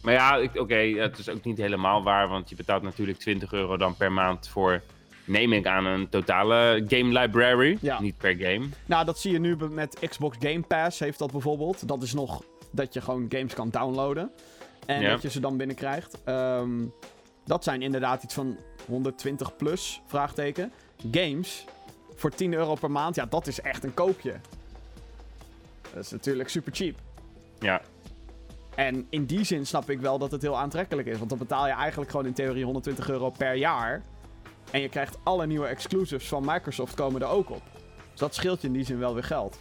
[0.01, 3.77] Maar ja, oké, het is ook niet helemaal waar, want je betaalt natuurlijk 20 euro
[3.77, 4.81] dan per maand voor,
[5.25, 7.77] neem ik aan, een totale game library.
[7.81, 8.01] Ja.
[8.01, 8.65] Niet per game.
[8.85, 11.87] nou dat zie je nu met Xbox Game Pass heeft dat bijvoorbeeld.
[11.87, 14.31] Dat is nog dat je gewoon games kan downloaden
[14.85, 15.09] en Ja.
[15.09, 16.17] dat je ze dan binnenkrijgt.
[16.23, 16.69] Ehm,
[17.45, 18.57] dat zijn inderdaad iets van
[18.87, 20.71] 120 plus, vraagteken.
[21.11, 21.65] Games
[22.15, 24.33] voor 10 euro per maand, ja dat is echt een koopje.
[25.93, 26.95] Dat is natuurlijk super cheap.
[27.59, 27.81] Ja,
[28.75, 31.17] En in die zin snap ik wel dat het heel aantrekkelijk is.
[31.17, 34.01] Want dan betaal je eigenlijk gewoon in theorie 120 euro per jaar.
[34.71, 37.61] En je krijgt alle nieuwe exclusives van Microsoft komen er ook op.
[38.11, 39.59] Dus dat scheelt je in die zin wel weer geld.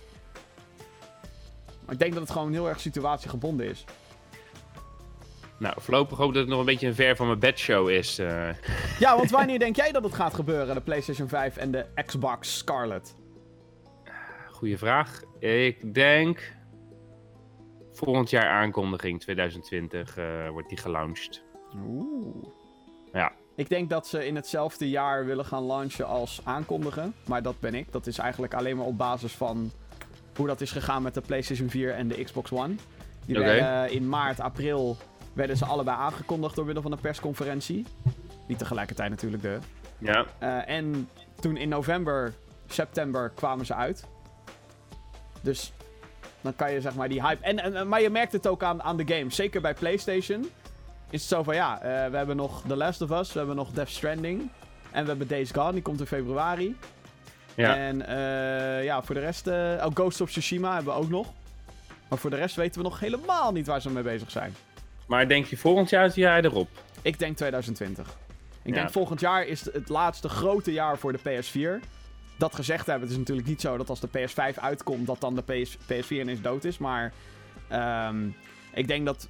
[1.84, 3.84] Maar ik denk dat het gewoon heel erg situatiegebonden is.
[5.58, 8.18] nou, voorlopig hoop dat het nog een beetje een ver van mijn bedshow is.
[8.18, 8.48] eh.
[8.98, 10.74] Ja, want wanneer denk jij dat het gaat gebeuren?
[10.74, 13.14] De PlayStation 5 en de Xbox Scarlet.
[14.50, 15.22] Goeie vraag.
[15.38, 16.56] Ik denk
[17.92, 21.42] volgend jaar aankondiging 2020 eh, wordt die gelaunched.
[21.76, 22.44] Oeh.
[23.12, 23.32] Ja.
[23.54, 27.14] Ik denk dat ze in hetzelfde jaar willen gaan launchen als aankondigen.
[27.26, 27.92] Maar dat ben ik.
[27.92, 29.70] Dat is eigenlijk alleen maar op basis van
[30.36, 32.74] hoe dat is gegaan met de PlayStation 4 en de Xbox One.
[33.26, 34.96] Die werden in maart, april
[35.32, 37.86] werden ze allebei aangekondigd door middel van een persconferentie.
[38.46, 39.58] Niet tegelijkertijd natuurlijk de.
[39.98, 41.08] Ja, Eh, en
[41.40, 42.34] toen in november,
[42.66, 44.06] september kwamen ze uit.
[45.40, 45.72] Dus
[46.40, 47.44] dan kan je zeg maar die hype.
[47.44, 49.34] En, en, maar je merkt het ook aan, aan de games.
[49.34, 50.50] Zeker bij PlayStation
[51.12, 53.57] is het zo van ja, eh, we hebben nog The Last of Us, we hebben
[53.57, 54.51] nog Death Stranding.
[54.90, 56.77] En we hebben Days Gone, die komt in februari.
[57.55, 57.77] ja.
[57.77, 59.46] En eh, ja, voor de rest.
[59.46, 61.27] eh, oh, Ghost of Tsushima hebben we ook nog.
[62.09, 64.55] Maar voor de rest weten we nog helemaal niet waar ze mee bezig zijn.
[65.07, 66.68] Maar denk je volgend jaar het jaar erop?
[67.03, 68.07] Ik denk 2020.
[68.62, 68.81] Ik Ja.
[68.81, 71.87] denk volgend jaar is het laatste grote jaar voor de PS4.
[72.38, 75.35] Dat gezegd hebben, het is natuurlijk niet zo dat als de PS5 uitkomt, dat dan
[75.35, 76.79] de PS, PS4 ineens dood is.
[76.79, 77.12] Maar
[77.68, 78.29] ehm,
[78.75, 79.29] ik denk dat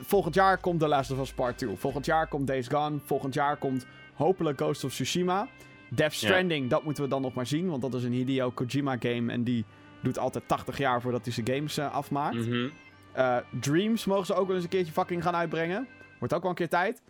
[0.00, 1.76] volgend jaar komt The Last of Us Part 2.
[1.76, 2.98] Volgend jaar komt Days Gone.
[3.04, 5.48] Volgend jaar komt hopelijk Ghost of Tsushima.
[5.90, 7.68] Death Stranding, dat moeten we dan nog maar zien.
[7.68, 9.64] Want dat is een Hideo Kojima game en die
[10.02, 12.34] doet altijd 80 jaar voordat hij zijn games eh, afmaakt.
[12.46, 12.68] Mhm.
[13.12, 15.86] Eh, Dreams mogen ze ook wel eens een keertje fucking gaan uitbrengen.
[16.18, 17.02] Wordt ook wel een keer tijd.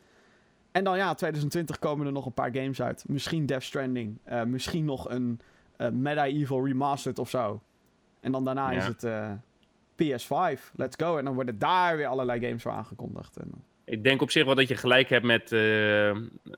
[0.73, 3.05] En dan ja, 2020 komen er nog een paar games uit.
[3.09, 4.19] Misschien Death Stranding.
[4.25, 5.41] Eh, misschien nog een
[5.93, 7.63] Medieval Remastered of zo.
[8.21, 8.77] En dan daarna Ja.
[8.79, 9.03] is het
[10.03, 10.73] PS5.
[10.75, 11.19] Let's go.
[11.19, 13.37] En dan worden daar weer allerlei games voor aangekondigd.
[13.37, 13.51] En,
[13.85, 16.17] Ik denk op zich wel dat je gelijk hebt met, eh,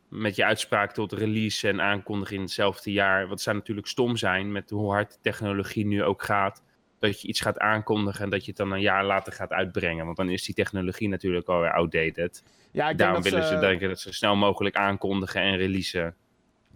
[0.08, 3.18] met je uitspraak tot release en aankondiging in hetzelfde jaar.
[3.18, 6.62] Want het zou natuurlijk stom zijn met hoe hard de technologie nu ook gaat.
[6.98, 10.04] Dat je iets gaat aankondigen en dat je het dan een jaar later gaat uitbrengen.
[10.04, 12.42] Want dan is die technologie natuurlijk alweer outdated.
[12.72, 16.14] ja, ik denk, Daarom willen ze, denken dat ze zo snel mogelijk aankondigen en releasen.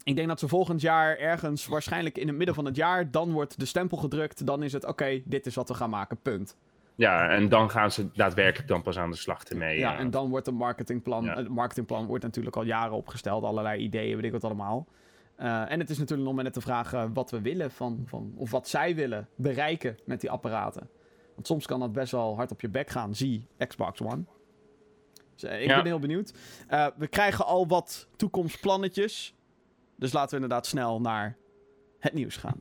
[0.03, 3.33] Ik denk dat ze volgend jaar ergens, waarschijnlijk in het midden van het jaar, dan
[3.33, 4.47] wordt de stempel gedrukt.
[4.47, 6.57] Dan is het, oké, dit is wat we gaan maken, punt.
[6.95, 9.79] Ja, en dan gaan ze daadwerkelijk dan pas aan de slag ermee.
[9.79, 9.99] Ja, ja.
[9.99, 11.25] en dan wordt een marketingplan.
[11.25, 11.37] Ja.
[11.37, 13.45] Het marketingplan wordt natuurlijk al jaren opgesteld.
[13.45, 14.87] Allerlei ideeën, weet ik wat allemaal.
[15.37, 18.03] Eh, en het is natuurlijk nog maar net de vraag eh, wat we willen van,
[18.07, 18.33] van.
[18.37, 20.89] Of wat zij willen bereiken met die apparaten.
[21.35, 23.15] Want soms kan dat best wel hard op je bek gaan.
[23.15, 24.25] Zie Xbox One.
[25.35, 25.77] Dus, eh, ik Ja.
[25.77, 26.33] ben heel benieuwd.
[26.97, 29.35] We krijgen al wat toekomstplannetjes.
[30.01, 31.37] Dus laten we inderdaad snel naar
[31.99, 32.61] het nieuws gaan.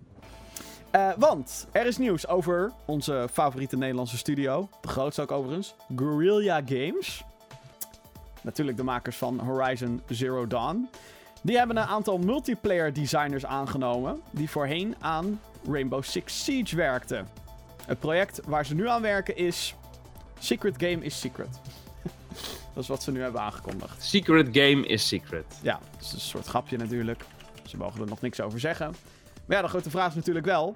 [0.91, 4.69] Eh, want er is nieuws over onze favoriete Nederlandse studio.
[4.82, 5.75] De grootste ook overigens.
[5.95, 7.23] Guerrilla Games.
[8.41, 10.89] Natuurlijk de makers van Horizon Zero Dawn.
[11.41, 14.21] Die hebben een aantal multiplayer designers aangenomen.
[14.32, 17.28] Die voorheen aan Rainbow Six Siege werkten.
[17.86, 19.75] Het project waar ze nu aan werken is.
[20.39, 21.60] Secret Game is Secret.
[22.80, 24.04] Dat is wat ze nu hebben aangekondigd.
[24.04, 25.60] Secret game is secret.
[25.62, 27.24] Ja, dat is een soort grapje natuurlijk.
[27.65, 28.96] Ze mogen er nog niks over zeggen.
[29.46, 30.76] Maar ja, de grote vraag is natuurlijk wel: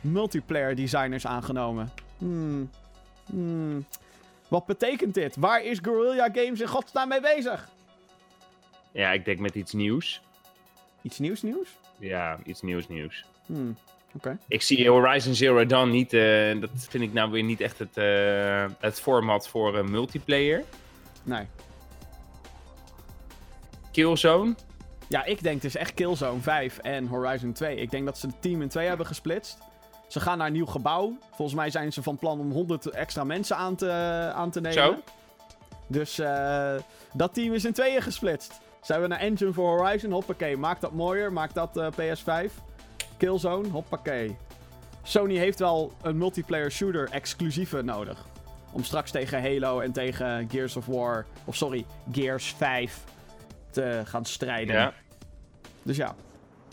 [0.00, 1.92] multiplayer designers aangenomen.
[2.18, 2.70] Hmm.
[3.26, 3.86] Hmm.
[4.48, 5.36] Wat betekent dit?
[5.36, 7.68] Waar is Guerrilla Games in godsnaam mee bezig?
[8.92, 10.20] Ja, ik denk met iets nieuws.
[11.02, 11.68] Iets nieuws, nieuws?
[11.98, 13.24] Ja, iets nieuws, nieuws.
[13.46, 13.76] Hmm.
[14.14, 14.38] Oké.
[14.48, 16.12] Ik zie Horizon Zero Dawn niet.
[16.12, 20.64] eh, dat vind ik nou weer niet echt het, eh, het format voor een multiplayer.
[21.24, 21.46] Nee.
[23.92, 24.54] Killzone.
[25.08, 27.76] Ja, ik denk dus echt Killzone 5 en Horizon 2.
[27.76, 29.58] Ik denk dat ze het team in twee hebben gesplitst.
[30.08, 31.18] Ze gaan naar een nieuw gebouw.
[31.34, 33.90] Volgens mij zijn ze van plan om 100 extra mensen aan te,
[34.34, 34.82] aan te nemen.
[34.82, 34.96] Zo.
[35.86, 36.74] Dus eh,
[37.12, 38.60] dat team is in tweeën gesplitst.
[38.82, 40.56] Ze hebben een engine voor Horizon, hoppakee.
[40.56, 42.50] Maak dat mooier, maak dat eh, PS5.
[43.16, 44.36] Killzone, hoppakee.
[45.02, 48.26] Sony heeft wel een multiplayer shooter exclusieve nodig.
[48.74, 53.04] Om straks tegen Halo en tegen Gears of War, of sorry, Gears 5
[53.70, 54.74] te gaan strijden.
[54.74, 54.92] Ja.
[55.82, 56.14] Dus ja,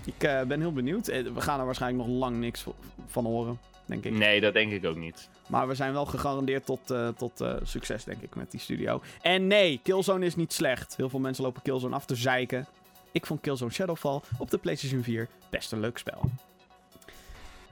[0.05, 1.07] ik eh, ben heel benieuwd.
[1.07, 2.65] Eh, We gaan er waarschijnlijk nog lang niks
[3.07, 4.13] van horen, denk ik.
[4.13, 5.29] Nee, dat denk ik ook niet.
[5.47, 9.01] Maar we zijn wel gegarandeerd tot, eh, tot succes, denk ik, met die studio.
[9.21, 10.95] En nee, Killzone is niet slecht.
[10.97, 12.67] Heel veel mensen lopen Killzone af te zeiken.
[13.11, 16.21] Ik vond Killzone Shadowfall op de PlayStation 4 best een leuk spel.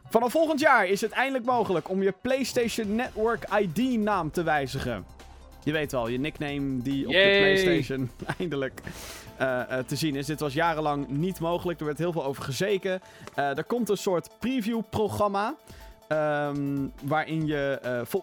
[0.10, 5.06] Vanaf volgend jaar is het eindelijk mogelijk om je PlayStation Network ID-naam te wijzigen.
[5.64, 7.40] Je weet wel, je nickname die op de Yay.
[7.40, 8.82] PlayStation eindelijk
[9.38, 10.26] eh, eh, te zien is.
[10.26, 11.80] Dit was jarenlang niet mogelijk.
[11.80, 13.02] Er werd heel veel over gezeken.
[13.36, 15.56] Eh, er komt een soort preview-programma.
[16.08, 17.80] ehm, waarin je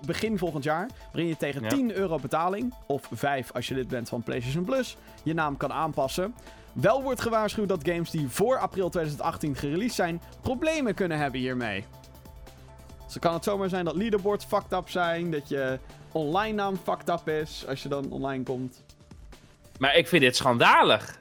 [0.06, 1.68] begin volgend jaar, waarin je tegen Ja.
[1.68, 5.72] 10 euro betaling, of 5 als je lid bent van PlayStation Plus, je naam kan
[5.72, 6.34] aanpassen.
[6.80, 11.84] Wel wordt gewaarschuwd dat games die voor april 2018 gereleased zijn, problemen kunnen hebben hiermee.
[13.06, 15.78] Dus kan het zomaar zijn dat leaderboards fucked up zijn, dat je
[16.12, 18.84] online naam fucked up is als je dan online komt.
[19.78, 21.18] Maar ik vind dit schandalig.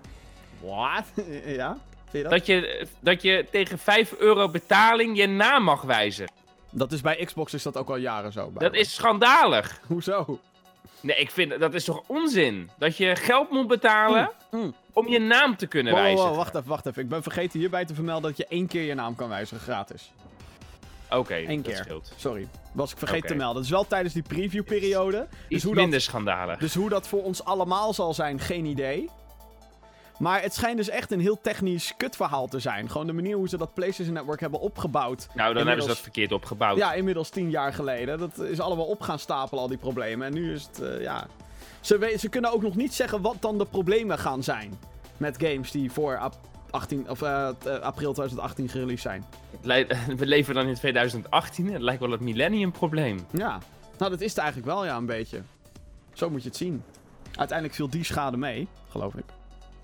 [0.61, 1.05] What?
[1.45, 1.77] ja?
[2.09, 2.31] Vind je dat?
[2.31, 6.31] Dat je, dat je tegen 5 euro betaling je naam mag wijzen.
[6.69, 8.51] Dat is bij Xbox is dat ook al jaren zo.
[8.53, 9.81] Dat is schandalig.
[9.87, 10.39] Hoezo?
[11.01, 12.69] Nee, ik vind dat is toch onzin?
[12.77, 14.73] Dat je geld moet betalen Mm, mm.
[14.95, 16.27] Om je naam te kunnen Wow, wijzigen.
[16.27, 17.01] wow, wacht even, wacht even.
[17.03, 20.11] Ik ben vergeten hierbij te vermelden dat je één keer je naam kan wijzigen, gratis.
[21.09, 21.75] Oké, Eén dat keer.
[21.83, 22.13] scheelt.
[22.15, 23.55] Sorry, was ik vergeten te melden.
[23.55, 25.27] Dat is wel tijdens die previewperiode.
[25.29, 26.57] Dus Iets hoe, dat, minder schandalig.
[26.59, 29.09] dus hoe dat voor ons allemaal zal zijn, geen idee.
[30.19, 32.89] Maar het schijnt dus echt een heel technisch kutverhaal te zijn.
[32.89, 35.27] Gewoon de manier hoe ze dat PlayStation Network hebben opgebouwd.
[35.33, 36.77] nou, dan hebben ze dat verkeerd opgebouwd.
[36.77, 38.19] Ja, inmiddels tien jaar geleden.
[38.19, 40.27] Dat is allemaal op gaan stapelen, al die problemen.
[40.27, 41.27] En nu is het, eh, ja...
[41.85, 44.73] Ze, ze kunnen ook nog niet zeggen wat dan de problemen gaan zijn.
[45.17, 49.25] Met games die voor ap- 18, of, eh, eh, april 2018 gereleased zijn.
[50.17, 51.73] We leven dan in 2018.
[51.73, 53.19] Het lijkt wel het millennium probleem.
[53.31, 53.59] Ja,
[53.97, 55.41] nou dat is het eigenlijk wel, ja, een beetje.
[56.13, 56.83] Zo moet je het zien.
[57.35, 59.25] Uiteindelijk viel die schade mee, geloof ik.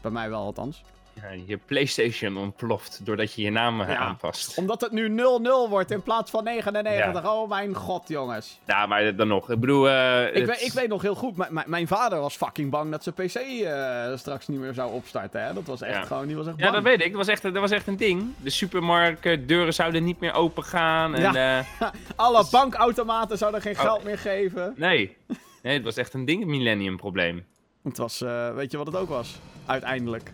[0.02, 0.84] Bij mij wel althans.
[1.14, 3.96] Ja, je PlayStation ontploft doordat je je naam Ja.
[3.98, 4.58] aanpast.
[4.58, 7.26] Omdat het nu 0-0 wordt in plaats van 99.
[7.32, 8.60] Oh mijn god, jongens.
[8.66, 9.50] Ja, maar dan nog.
[9.50, 9.90] Ik bedoel.
[9.90, 12.70] eh, Ik, het- weet, ik weet nog heel goed, m- m- mijn vader was fucking
[12.72, 15.44] bang dat zijn PC eh, straks niet meer zou opstarten.
[15.46, 15.54] Hè?
[15.54, 16.04] Dat was echt Ja.
[16.06, 16.76] gewoon, die was echt Ja, bang.
[16.76, 17.08] dat weet ik.
[17.08, 18.34] Dat was echt, dat was echt een ding.
[18.38, 21.16] De supermarktdeuren zouden niet meer open gaan.
[21.16, 21.66] En, eh,
[22.16, 23.80] Alle bankautomaten zouden geen Oh.
[23.82, 24.74] geld meer geven.
[24.78, 25.18] nee.
[25.62, 27.46] nee, het was echt een ding, het millennium probleem.
[27.84, 29.40] Het was, eh, weet je wat het ook was?
[29.66, 30.32] Uiteindelijk.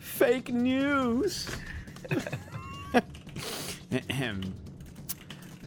[0.00, 1.46] Fake news.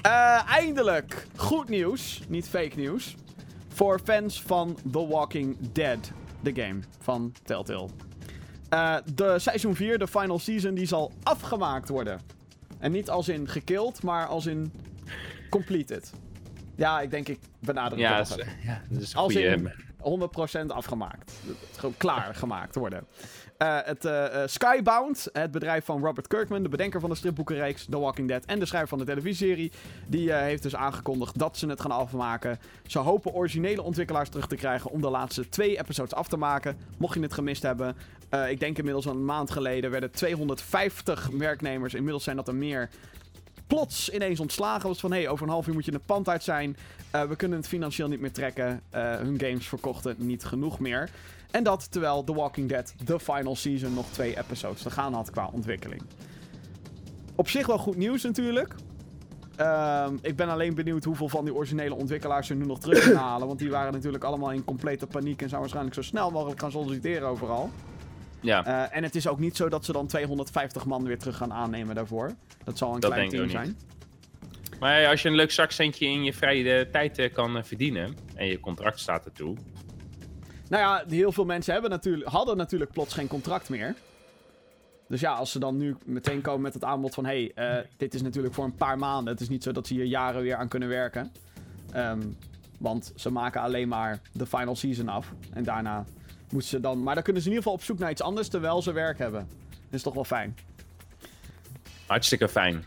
[0.02, 3.16] Eh, eindelijk goed nieuws, niet fake nieuws,
[3.68, 6.12] voor fans van The Walking Dead,
[6.42, 7.90] de game van Telltale.
[8.70, 12.22] Eh, de seizoen 4, de final season, die zal afgemaakt worden.
[12.80, 14.72] En niet als in gekilld, maar als in
[15.50, 16.14] completed.
[16.76, 19.72] Ja, ik denk ik benader het Ja, ja, dat is een Als in
[20.04, 21.34] 100% afgemaakt.
[21.76, 23.08] Gewoon klaar gemaakt worden.
[23.58, 27.86] Eh, het eh, eh, Skybound, het bedrijf van Robert Kirkman, de bedenker van de stripboekenreeks
[27.90, 29.72] The Walking Dead en de schrijver van de televisieserie,
[30.08, 32.60] die heeft dus aangekondigd dat ze het gaan afmaken.
[32.88, 36.78] Ze hopen originele ontwikkelaars terug te krijgen om de laatste twee episodes af te maken.
[36.98, 37.96] Mocht je het gemist hebben,
[38.50, 42.90] ik denk inmiddels een maand geleden werden 250 werknemers, inmiddels zijn dat er meer,
[43.74, 44.88] plots ineens ontslagen.
[44.88, 46.78] Was van, hé, hey, over een half uur moet je het pand uit zijn.
[47.12, 48.82] Eh, we kunnen het financieel niet meer trekken.
[48.90, 51.10] Eh, hun games verkochten niet genoeg meer.
[51.52, 55.30] En dat terwijl The Walking Dead, de final season, nog twee episodes te gaan had
[55.30, 56.02] qua ontwikkeling.
[57.36, 58.76] Op zich wel goed nieuws natuurlijk.
[59.56, 63.22] Ehm, ik ben alleen benieuwd hoeveel van die originele ontwikkelaars ze nu nog terug kunnen
[63.22, 63.48] halen.
[63.48, 66.72] Want die waren natuurlijk allemaal in complete paniek en zouden waarschijnlijk zo snel mogelijk gaan
[66.72, 67.70] solliciteren overal.
[68.44, 71.38] Ja, Eh, en het is ook niet zo dat ze dan 250 man weer terug
[71.38, 72.32] gaan aannemen daarvoor.
[72.64, 73.78] Dat zal een Dat klein team zijn.
[74.80, 78.16] maar als je een leuk zakcentje in je vrije tijd eh, kan eh, verdienen.
[78.36, 79.56] en je contract staat ertoe.
[80.70, 83.96] Nou ja, heel veel mensen hebben natuurlijk, hadden natuurlijk plots geen contract meer.
[85.08, 87.26] Dus ja, als ze dan nu meteen komen met het aanbod van...
[87.26, 89.34] hé, hey, dit is natuurlijk voor een paar maanden.
[89.34, 91.32] Het is niet zo dat ze hier jaren weer aan kunnen werken.
[91.92, 92.22] Ehm,
[92.80, 95.34] want ze maken alleen maar de final season af.
[95.54, 96.06] En daarna
[96.54, 97.04] moeten ze dan...
[97.04, 98.48] Maar dan kunnen ze in ieder geval op zoek naar iets anders...
[98.48, 99.48] terwijl ze werk hebben.
[99.70, 100.58] Dat is toch wel fijn.
[102.06, 102.86] Hartstikke fijn.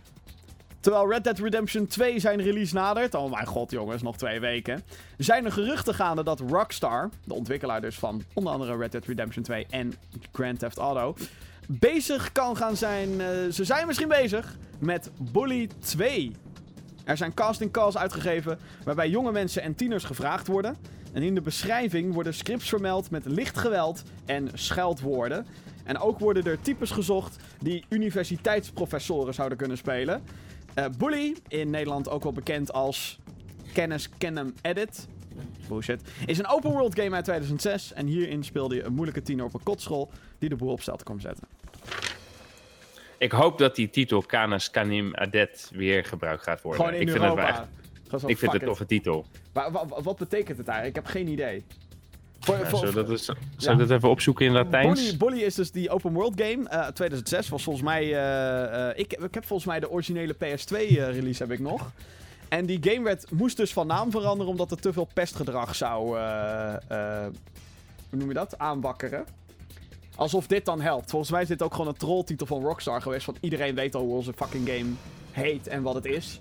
[0.86, 4.82] Terwijl Red Dead Redemption 2 zijn release nadert, oh mijn god jongens, nog twee weken,
[5.18, 9.42] zijn er geruchten gaande dat Rockstar, de ontwikkelaar dus van onder andere Red Dead Redemption
[9.42, 9.94] 2 en
[10.32, 11.16] Grand Theft Auto,
[11.66, 16.32] bezig kan gaan zijn, eh, ze zijn misschien bezig met Bully 2.
[17.06, 20.76] Er zijn casting calls uitgegeven waarbij jonge mensen en tieners gevraagd worden.
[21.12, 25.46] En in de beschrijving worden scripts vermeld met licht geweld en scheldwoorden.
[25.84, 30.22] En ook worden er types gezocht die universiteitsprofessoren zouden kunnen spelen.
[30.74, 33.18] Eh Bully, in Nederland ook wel bekend als
[33.72, 35.06] Kennis Kenem Edit.
[35.68, 36.00] Bullshit.
[36.26, 37.92] Is een open world game uit 2006.
[37.92, 40.96] En hierin speelde je een moeilijke tiener op een kotschool die de boel op stel
[40.96, 41.48] kwam zetten.
[43.18, 46.80] Ik hoop dat die titel Canis Canim Adet weer gebruikt gaat worden.
[46.84, 47.62] Gewoon in ik vind het, wel echt-
[48.26, 49.26] ik vind het een toffe titel.
[49.52, 50.96] Maar wa- wa- wat betekent het eigenlijk?
[50.98, 51.64] Ik heb geen idee.
[52.40, 53.04] Voor, Ja, voor- zullen we
[53.56, 55.00] dat, we dat even opzoeken in Latijns?
[55.00, 56.68] Bully, Bully is dus die open world game.
[56.68, 58.02] eh 2006 was volgens mij.
[58.02, 61.90] eh, eh, ik, ik heb volgens mij de originele PS2 eh, release heb ik nog.
[62.48, 66.18] En die game werd, moest dus van naam veranderen omdat er te veel pestgedrag zou.
[66.18, 67.26] eh, eh,
[68.10, 68.58] hoe noem je dat?
[68.58, 69.24] Aanwakkeren.
[70.16, 71.10] Alsof dit dan helpt.
[71.10, 73.26] Volgens mij is dit ook gewoon een trolltitel van Rockstar geweest.
[73.26, 74.90] Want iedereen weet al hoe onze fucking game
[75.32, 76.40] heet en wat het is.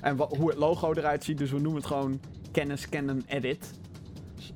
[0.00, 1.38] En hoe het logo eruit ziet.
[1.38, 2.20] Dus we noemen het gewoon
[2.52, 3.70] Kennis Canon Edit.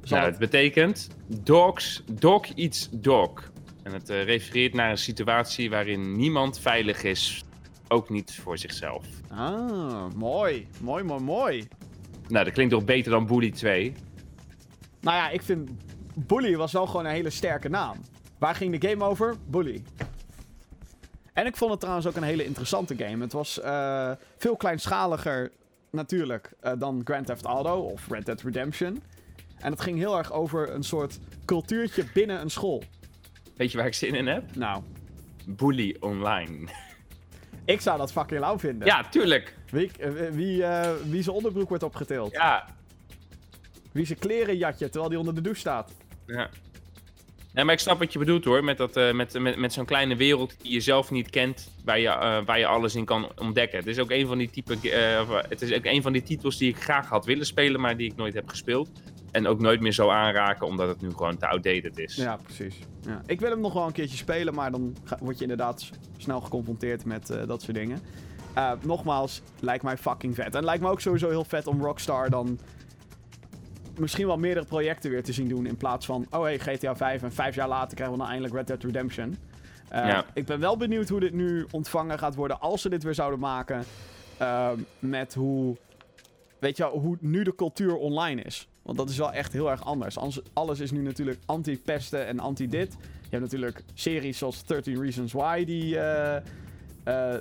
[0.02, 3.50] Zal Nou, het- betekent dogs, dog eats dog.
[3.82, 7.44] En het eh, refereert naar een situatie waarin niemand veilig is,
[7.88, 9.06] ook niet voor zichzelf.
[9.28, 10.66] Ah, mooi.
[10.80, 11.68] Mooi, mooi, mooi.
[12.28, 13.92] Nou, dat klinkt toch beter dan Bully 2?
[15.00, 15.70] Nou ja, ik vind
[16.14, 17.96] Bully was wel gewoon een hele sterke naam.
[18.40, 19.36] Waar ging de game over?
[19.46, 19.82] Bully.
[21.32, 23.22] En ik vond het trouwens ook een hele interessante game.
[23.22, 25.50] Het was eh, veel kleinschaliger
[25.90, 29.02] natuurlijk eh, dan Grand Theft Auto of Red Dead Redemption.
[29.58, 32.82] En het ging heel erg over een soort cultuurtje binnen een school.
[33.56, 34.56] Weet je waar ik zin in heb?
[34.56, 34.82] Nou,
[35.46, 36.68] Bully Online.
[37.64, 38.86] ik zou dat fucking lauw vinden.
[38.86, 39.56] Ja, tuurlijk.
[39.70, 40.64] Wie, eh, wie,
[41.10, 42.32] wie zijn onderbroek wordt opgetild.
[42.32, 42.66] Ja.
[43.92, 45.92] Wie zijn kleren jatje terwijl die onder de douche staat.
[46.26, 46.50] ja.
[47.54, 49.84] Ja, maar ik snap wat je bedoelt hoor, met, dat, eh, met, met, met zo'n
[49.84, 53.28] kleine wereld die je zelf niet kent, waar je, eh, waar je alles in kan
[53.38, 53.78] ontdekken.
[53.78, 56.56] Het is ook een van die type, eh, het is ook een van die titels
[56.56, 58.90] die ik graag had willen spelen, maar die ik nooit heb gespeeld.
[59.30, 62.16] En ook nooit meer zou aanraken, omdat het nu gewoon te outdated is.
[62.16, 62.78] Ja, precies.
[63.00, 63.22] Ja.
[63.26, 67.04] Ik wil hem nog wel een keertje spelen, maar dan word je inderdaad snel geconfronteerd
[67.04, 67.98] met dat soort dingen.
[68.82, 70.54] Nogmaals, lijkt mij fucking vet.
[70.54, 72.58] En lijkt me ook sowieso heel vet om Rockstar dan
[74.00, 75.66] misschien wel meerdere projecten weer te zien doen.
[75.66, 78.54] In plaats van, oh hey, GTA 5 en vijf jaar later krijgen we dan eindelijk
[78.54, 79.28] Red Dead Redemption.
[79.92, 80.24] Uh, Ja.
[80.34, 83.38] Ik ben wel benieuwd hoe dit nu ontvangen gaat worden als ze dit weer zouden
[83.38, 83.84] maken.
[84.42, 85.76] Uh, met hoe,
[86.58, 88.68] weet je wel, hoe nu de cultuur online is.
[88.82, 90.16] Want dat is wel echt heel erg anders.
[90.52, 92.96] Alles- is nu natuurlijk anti-pesten en anti-dit.
[93.00, 96.42] Je hebt natuurlijk series zoals 13 Reasons Why die eh, eh,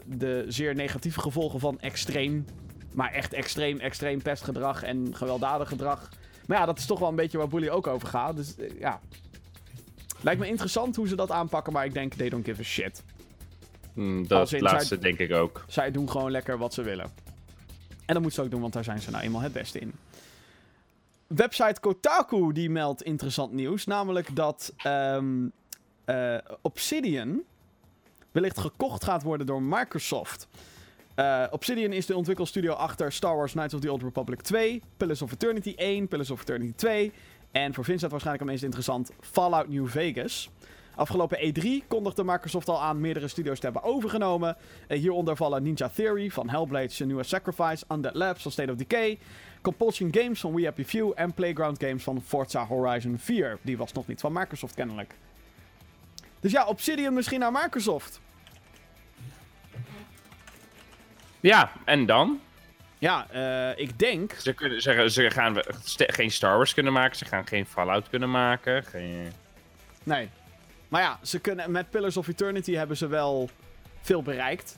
[0.05, 2.45] de zeer negatieve gevolgen van extreem,
[2.93, 6.09] maar echt extreem, extreem pestgedrag en gewelddadig gedrag.
[6.49, 8.35] Maar ja, dat is toch wel een beetje waar Bully ook over gaat.
[8.35, 8.99] Dus eh, ja.
[10.21, 13.03] Lijkt me interessant hoe ze dat aanpakken, maar ik denk they don't give a shit.
[13.93, 15.65] Mm, dat in laatste zij- denk ik ook.
[15.67, 17.05] Zij doen gewoon lekker wat ze willen.
[18.05, 19.93] En dat moeten ze ook doen, want daar zijn ze nou eenmaal het beste in.
[21.27, 23.85] Website Kotaku die meldt interessant nieuws.
[23.85, 25.47] Namelijk dat ehm,
[26.05, 27.41] eh, Obsidian
[28.31, 30.47] wellicht gekocht gaat worden door Microsoft.
[31.19, 35.21] Eh, Obsidian is de ontwikkelstudio achter Star Wars Knights of the Old Republic 2, Pillars
[35.21, 37.11] of Eternity 1, Pillars of Eternity 2
[37.51, 40.49] en voor Vincent waarschijnlijk het meest interessant Fallout New Vegas.
[40.95, 44.55] Afgelopen E3 kondigde Microsoft al aan meerdere studio's te hebben overgenomen.
[44.87, 49.17] Eh, hieronder vallen Ninja Theory van Hellblade, Senua Sacrifice, Undead Labs van State of Decay,
[49.61, 53.57] Compulsion Games van We Happy Few en Playground Games van Forza Horizon 4.
[53.61, 55.15] Die was nog niet van Microsoft kennelijk.
[56.39, 58.19] Dus ja, Obsidian misschien naar Microsoft.
[61.39, 62.39] Ja, en dan?
[62.97, 64.33] Ja, eh, ik denk...
[64.33, 65.57] Ze, kunnen, ze, ze gaan
[65.95, 68.83] geen Star Wars kunnen maken, ze gaan geen Fallout kunnen maken.
[68.83, 69.31] Geen...
[70.03, 70.29] Nee.
[70.87, 73.49] Maar ja, ze kunnen, met Pillars of Eternity hebben ze wel
[74.01, 74.77] veel bereikt.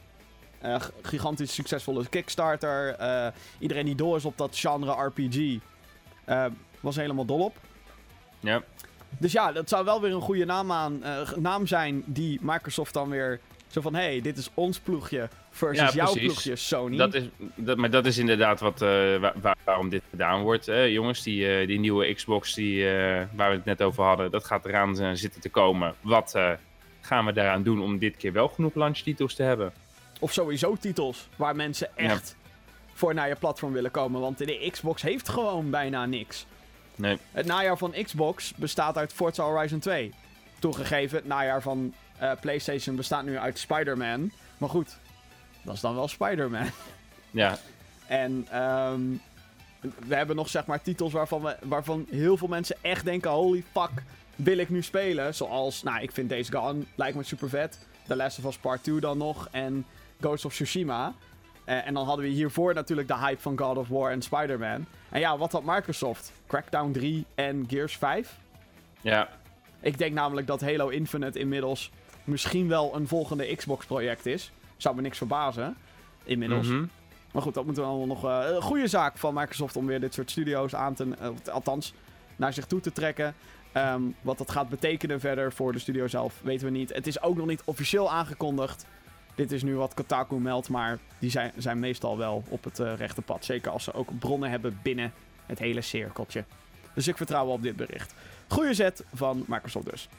[0.60, 2.96] Eh, gigantisch succesvolle Kickstarter.
[2.96, 3.28] Eh,
[3.60, 5.60] iedereen die door is op dat genre RPG
[6.80, 7.58] was helemaal dol op.
[8.40, 8.64] Ja.
[9.18, 11.04] Dus ja, dat zou wel weer een goede naam, aan,
[11.36, 13.40] naam zijn die Microsoft dan weer...
[13.72, 16.98] Zo van, hey, dit is ons ploegje versus Ja, jouw ploegje, Sony.
[16.98, 17.24] Dat is,
[17.56, 20.66] dat, maar dat is inderdaad wat, eh, wa- wa- waarom dit gedaan wordt.
[20.66, 24.46] jongens, die, eh, die nieuwe Xbox die, eh, waar we het net over hadden, dat
[24.46, 25.94] gaat eraan zitten te komen.
[26.02, 26.36] Wat
[27.02, 29.74] gaan we daaraan doen om dit keer wel genoeg launchtitels te hebben?
[30.20, 32.36] Of sowieso titels waar mensen echt
[32.94, 34.22] voor naar je platform willen komen.
[34.22, 36.46] Want de Xbox heeft gewoon bijna niks.
[36.96, 37.18] Nee.
[37.32, 40.12] Het najaar van Xbox bestaat uit Forza Horizon 2.
[40.60, 44.32] Toegegeven, het najaar van eh, PlayStation bestaat nu uit Spider-Man.
[44.58, 44.98] Maar goed,
[45.62, 46.70] dat is dan wel Spider-Man.
[47.34, 47.58] Ja,
[48.08, 49.02] En ehm,
[50.08, 53.64] we hebben nog zeg maar titels waarvan, we, waarvan heel veel mensen echt denken: holy
[53.72, 53.92] fuck,
[54.36, 55.36] wil ik nu spelen?
[55.36, 57.80] Zoals, nou, ik vind Days Gone, lijkt me super vet.
[58.08, 59.48] The Last of Us Part 2 dan nog.
[59.52, 59.86] En
[60.20, 61.14] Ghost of Tsushima.
[61.64, 64.86] Eh, en dan hadden we hiervoor natuurlijk de hype van God of War en Spider-Man.
[65.10, 66.32] En ja, wat had Microsoft?
[66.48, 68.38] Crackdown 3 en Gears 5?
[69.02, 69.30] ja,
[69.80, 71.92] Ik denk namelijk dat Halo Infinite inmiddels
[72.32, 74.52] misschien wel een volgende Xbox-project is.
[74.78, 75.76] Zou me niks verbazen.
[76.24, 76.68] Inmiddels.
[76.68, 76.86] Mhm.
[77.32, 80.14] Maar goed, dat moet wel nog eh, een goede zaak van Microsoft om weer dit
[80.14, 81.94] soort studio's aan te, eh, althans,
[82.36, 83.36] naar zich toe te trekken.
[83.72, 86.94] Ehm, wat dat gaat betekenen verder voor de studio zelf, weten we niet.
[86.94, 88.86] Het is ook nog niet officieel aangekondigd.
[89.36, 92.94] Dit is nu wat Kotaku meldt, maar die zijn, zijn meestal wel op het eh,
[92.96, 93.46] rechte pad.
[93.46, 95.14] Zeker als ze ook bronnen hebben binnen
[95.46, 96.44] het hele cirkeltje.
[96.94, 98.14] Dus ik vertrouw op dit bericht.
[98.48, 100.10] Goeie zet van Microsoft dus.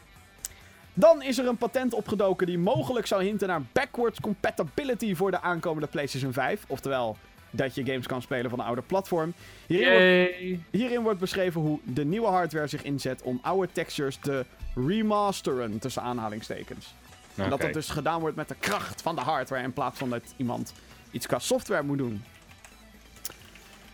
[0.95, 5.40] Dan is er een patent opgedoken die mogelijk zou hinten naar backwards compatibility voor de
[5.40, 6.64] aankomende PlayStation 5.
[6.66, 7.16] Oftewel,
[7.51, 9.34] dat je games kan spelen van een oude platform.
[9.66, 10.61] Hierin wordt, Yay.
[10.70, 16.03] hierin wordt beschreven hoe de nieuwe hardware zich inzet om oude textures te remasteren, tussen
[16.03, 16.95] aanhalingstekens.
[17.34, 20.11] En dat dat dus gedaan wordt met de kracht van de hardware in plaats van
[20.11, 20.72] dat iemand
[21.11, 22.24] iets qua software moet doen.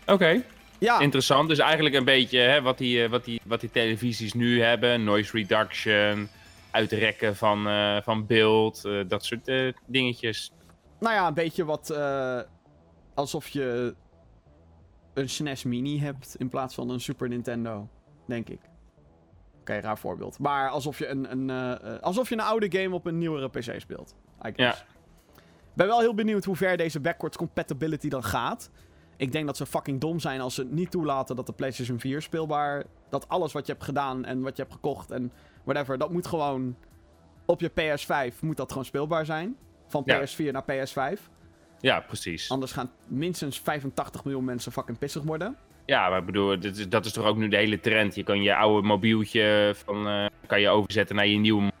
[0.05, 0.43] Oké,
[0.77, 1.49] Ja, interessant.
[1.49, 5.03] Dus eigenlijk een beetje hè, wat, die, eh, wat, die, wat die televisies nu hebben.
[5.03, 6.29] Noise reduction,
[6.71, 10.51] uitrekken van, eh, van beeld, eh, dat soort eh, dingetjes.
[10.99, 11.93] nou ja, een beetje wat
[13.13, 13.95] alsof je
[15.13, 17.89] een SNES Mini hebt in plaats van een Super Nintendo,
[18.25, 18.59] denk ik.
[19.59, 20.39] Oké, raar voorbeeld.
[20.39, 21.51] Maar alsof je een, een,
[22.01, 24.15] alsof je een oude game op een nieuwere PC speelt.
[24.45, 24.85] I guess.
[25.73, 28.71] ben wel heel benieuwd hoe ver deze backwards compatibility dan gaat.
[29.17, 32.21] Ik denk dat ze fucking dom zijn als ze niet toelaten dat de PlayStation 4
[32.21, 32.83] speelbaar...
[33.09, 35.31] Dat alles wat je hebt gedaan en wat je hebt gekocht en
[35.63, 35.97] whatever...
[35.97, 36.75] Dat moet gewoon...
[37.45, 39.55] Op je PS5 moet dat gewoon speelbaar zijn.
[39.87, 40.21] Van Ja.
[40.25, 41.19] PS4 naar PS5.
[41.79, 42.49] Ja, precies.
[42.49, 45.55] Anders gaan minstens 85 miljoen mensen fucking pissig worden.
[45.85, 48.15] Ja, maar ik bedoel, dit is, dat is toch ook nu de hele trend.
[48.15, 51.71] Je kan je oude mobieltje van, eh, kan je overzetten naar je nieuwe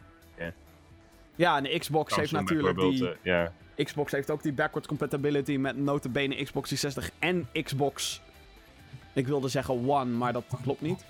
[1.35, 3.11] Ja, en de Xbox heeft natuurlijk die...
[3.23, 3.47] eh.
[3.75, 8.21] Xbox heeft ook die backwards compatibility met notabene Xbox 360 en Xbox...
[9.13, 11.05] Ik wilde zeggen One, maar dat klopt niet.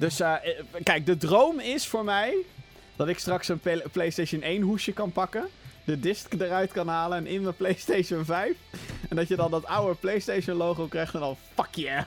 [0.00, 2.34] Dus eh, eh, kijk, de droom is voor mij
[2.96, 5.48] dat ik straks een Pla- PlayStation 1 hoesje kan pakken.
[5.84, 8.56] De disc eruit kan halen en in mijn PlayStation 5.
[9.08, 12.02] En dat je dan dat oude PlayStation logo krijgt en dan fuck yeah.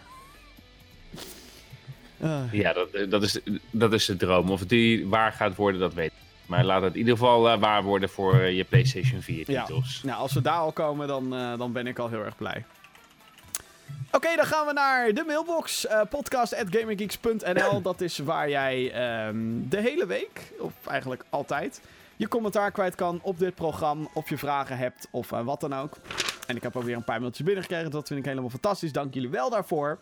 [2.22, 2.54] Ah.
[2.54, 3.40] Ja, dat, dat, is,
[3.72, 4.50] dat is de droom.
[4.52, 6.18] Of die waar gaat worden, dat weet ik.
[6.46, 9.66] Maar laat het in ieder geval eh, waar worden voor eh, je PlayStation 4 Ja.
[9.66, 10.02] titels.
[10.04, 12.66] Nou, als we daar al komen, dan, eh, dan ben ik al heel erg blij.
[14.12, 15.88] Oké, dan gaan we naar de mailbox.
[16.10, 17.82] podcast.gaminggeeks.nl.
[17.82, 19.38] Dat is waar jij ehm,
[19.70, 21.82] de hele week, of eigenlijk altijd,
[22.16, 24.08] je commentaar kwijt kan op dit programma.
[24.14, 25.98] Of je vragen hebt, of eh, wat dan ook.
[26.48, 27.92] En ik heb ook weer een paar mailtjes binnengekregen.
[27.92, 28.92] Dat vind ik helemaal fantastisch.
[28.92, 29.98] Dank jullie wel daarvoor.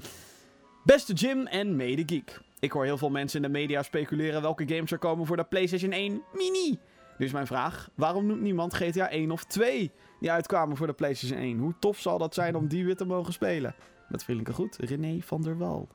[0.84, 2.39] Beste Jim en mede geek.
[2.60, 5.44] Ik hoor heel veel mensen in de media speculeren welke games er komen voor de
[5.44, 6.80] PlayStation 1 Mini.
[7.18, 10.93] Nu is mijn vraag, waarom noemt niemand GTA 1 of 2 die uitkwamen voor de
[10.93, 11.57] PlayStation 1?
[11.57, 13.76] Hoe tof zal dat zijn om die weer te mogen spelen?
[14.07, 15.88] Met vriendelijke groet, René van der Wal.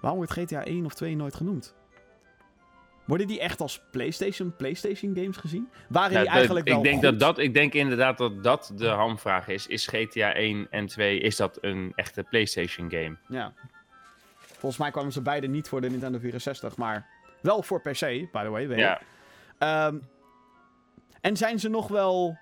[0.00, 1.74] Waarom wordt GTA 1 of 2 nooit genoemd?
[3.04, 5.68] Worden die echt als PlayStation, PlayStation games gezien?
[5.88, 7.18] Waren Nou, die eigenlijk dat- wel ik denk goed?
[7.18, 9.66] dat dat, ik denk inderdaad dat dat de hamvraag is.
[9.66, 13.16] Is GTA 1 en 2, is dat een echte PlayStation game?
[13.28, 13.52] Ja.
[14.36, 17.06] Volgens mij kwamen ze beide niet voor de Nintendo 64, maar
[17.42, 18.00] wel voor PC,
[18.32, 18.68] by the way.
[18.68, 18.78] Weet.
[18.78, 19.00] Ja.
[19.58, 19.98] Ehm,
[21.20, 22.38] en zijn ze nog wel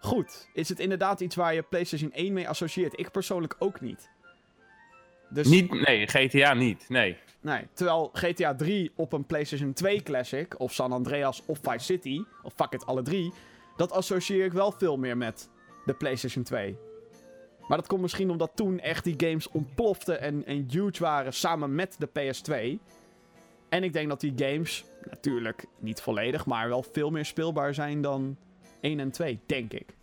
[0.00, 0.48] goed?
[0.52, 2.98] Is het inderdaad iets waar je PlayStation 1 mee associeert?
[2.98, 4.10] Ik persoonlijk ook niet.
[5.28, 6.88] Dus, Niet, nee, GTA niet.
[6.88, 7.16] Nee.
[7.40, 12.24] Nee, terwijl GTA 3 op een PlayStation 2 Classic, of San Andreas of Vice City,
[12.42, 13.32] of fuck it, alle drie,
[13.76, 15.48] dat associeer ik wel veel meer met
[15.84, 16.76] de PlayStation 2.
[17.68, 21.74] Maar dat komt misschien omdat toen echt die games ontploften en, en huge waren samen
[21.74, 22.80] met de PS2.
[23.68, 28.00] En ik denk dat die games, natuurlijk niet volledig, maar wel veel meer speelbaar zijn
[28.00, 28.36] dan
[28.80, 29.96] 1 en 2, denk ik.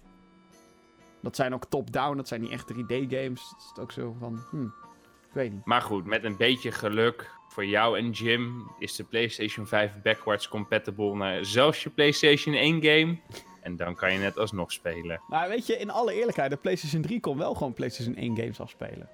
[1.22, 3.54] Dat zijn ook top-down, dat zijn niet echt 3D-games.
[3.58, 5.66] Het is ook zo van, hm, ik weet niet.
[5.66, 10.48] Maar goed, met een beetje geluk voor jou en Jim is de PlayStation 5 backwards
[10.48, 13.18] compatible naar zelfs je PlayStation 1 game.
[13.62, 15.22] En dan kan je net alsnog spelen.
[15.28, 18.60] Maar weet je, in alle eerlijkheid, de PlayStation 3 kon wel gewoon PlayStation 1 games
[18.60, 19.10] afspelen.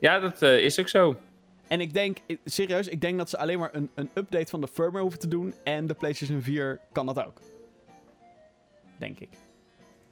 [0.00, 1.16] Ja, dat eh, is ook zo.
[1.68, 4.68] En ik denk, serieus, ik denk dat ze alleen maar een, een update van de
[4.68, 5.54] firmware hoeven te doen.
[5.64, 7.40] En de PlayStation 4 kan dat ook.
[8.98, 9.28] Denk ik.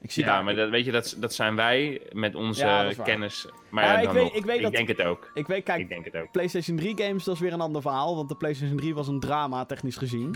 [0.01, 2.93] Ik zie Ja, daar, maar dat, weet je, dat, dat zijn wij met onze Ja,
[3.03, 3.47] kennis.
[3.69, 4.33] Maar Ja, ja, ik weet- nog.
[4.33, 5.31] ik weet dat- denk het ook.
[5.33, 6.31] ik weet, kijk, Ik denk het ook.
[6.31, 8.15] PlayStation 3 games, dat is weer een ander verhaal.
[8.15, 10.35] Want de PlayStation 3 was een drama, technisch gezien.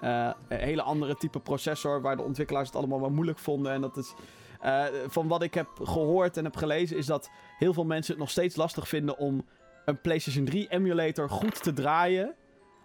[0.00, 3.72] Eh, een hele andere type processor, waar de ontwikkelaars het allemaal wel moeilijk vonden.
[3.72, 4.14] En dat is...
[4.60, 8.20] eh, van wat ik heb gehoord en heb gelezen, is dat heel veel mensen het
[8.20, 9.44] nog steeds lastig vinden om
[9.88, 12.34] een PlayStation 3 emulator goed te draaien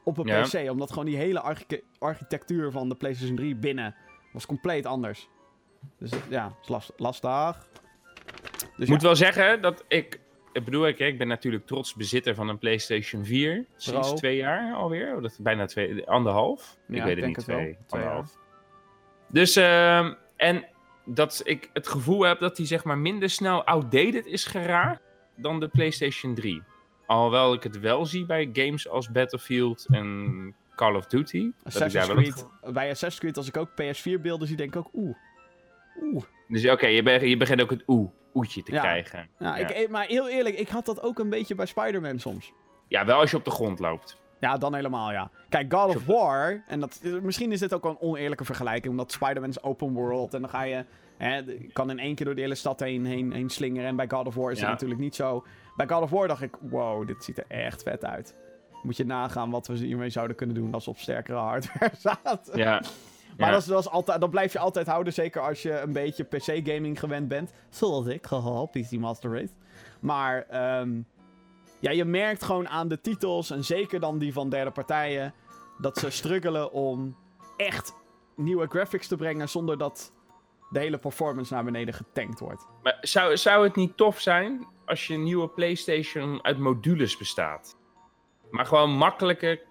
[0.04, 0.41] op een Ja.
[0.41, 0.70] PC.
[0.70, 3.95] Omdat gewoon die hele archi- architectuur van de PlayStation 3 binnen
[4.32, 5.30] was compleet anders.
[5.99, 7.68] Dus ja, is last- lastig.
[8.78, 10.20] Dus Ik moet wel zeggen dat ik.
[10.54, 13.66] Ik bedoel, ik, ik ben natuurlijk trots bezitter van een PlayStation 4.
[13.76, 14.18] Sinds Pro.
[14.18, 15.16] twee jaar alweer.
[15.16, 16.78] Oh, dat is bijna twee, anderhalf.
[16.88, 18.38] Ja, ik weet het niet, het Twee anderhalf.
[19.28, 20.66] Dus, ehm, en
[21.06, 25.01] dat ik het gevoel heb dat die zeg maar minder snel outdated is geraakt
[25.36, 26.62] dan de PlayStation 3.
[27.06, 31.51] Alhoewel ik het wel zie bij games als Battlefield en Call of Duty.
[31.64, 32.08] Assassin's
[32.62, 35.16] het bij Assassin's Creed, als ik ook PS4 beelden zie, denk ik ook oeh.
[36.01, 36.24] Oeh.
[36.47, 38.82] Dus oké, je, be- je begint ook het oeh, oetje te Ja.
[38.82, 39.30] krijgen.
[39.39, 39.68] Ja, Ja.
[39.68, 42.51] Ik, eh, maar heel eerlijk, ik had dat ook een beetje bij Spider-Man soms.
[42.88, 44.22] Ja, wel als je op de grond loopt.
[44.39, 45.30] Ja, dan helemaal, ja.
[45.49, 49.12] Kijk, God of War, en dat, misschien is dit ook wel een oneerlijke vergelijking, omdat
[49.12, 50.86] Spider-Man is open world en dan ga je,
[51.18, 51.41] hè,
[51.74, 53.88] kan in één keer door de hele stad heen, heen, heen slingeren.
[53.88, 55.45] En bij God of War is dat natuurlijk niet zo.
[55.76, 58.36] Bij God of War dacht ik, wow, dit ziet er echt vet uit.
[58.84, 61.92] Moet je nagaan wat we hiermee zouden kunnen doen als we op sterkere hardware
[62.24, 62.58] zaten.
[62.58, 62.82] Ja.
[63.38, 63.52] Maar Ja.
[63.54, 66.24] dat, is, dat, is altijd, dat blijf je altijd houden, zeker als je een beetje
[66.24, 67.52] PC-gaming gewend bent.
[67.70, 69.54] Zoals ik, haha, PC Master Race.
[70.00, 71.02] Maar ehm,
[71.80, 75.34] ja, je merkt gewoon aan de titels, en zeker dan die van derde partijen,
[75.78, 77.16] dat ze struggelen om
[77.58, 77.94] echt
[78.36, 80.12] nieuwe graphics te brengen zonder dat
[80.70, 82.68] de hele performance naar beneden getankt wordt.
[82.84, 87.78] Maar zou, zou het niet tof zijn als je een nieuwe PlayStation uit modules bestaat?
[88.52, 89.62] Maar gewoon makkelijke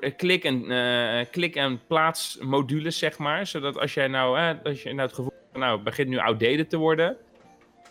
[0.00, 3.46] eh, klik- en, eh, klik- en plaats modules, zeg maar.
[3.46, 6.18] Zodat als jij nou, hè, als je nou het gevoel hebt, nou, het begint nu
[6.18, 7.16] outdated te worden.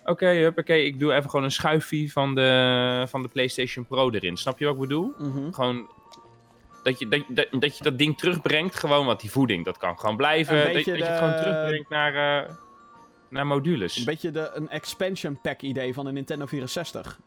[0.05, 4.37] Oké, huppakee, ik doe even gewoon een schuifje van de, van de PlayStation Pro erin.
[4.37, 5.13] Snap je wat ik bedoel?
[5.53, 5.89] Gewoon
[6.83, 9.99] dat je dat, dat, dat je dat ding terugbrengt, gewoon wat die voeding, dat kan
[9.99, 10.73] gewoon blijven.
[10.73, 12.53] Dat, je het gewoon terugbrengt naar, eh,
[13.29, 13.97] naar modules.
[13.97, 17.19] Een beetje de, een expansion pack idee van de Nintendo 64.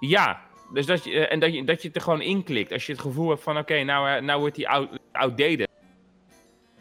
[0.00, 0.40] Ja,
[0.72, 2.72] dus dat je, eh, en dat je, dat je het er gewoon inklikt.
[2.72, 5.68] Als je het gevoel hebt van, oké, nou, eh, nou wordt die out, outdated.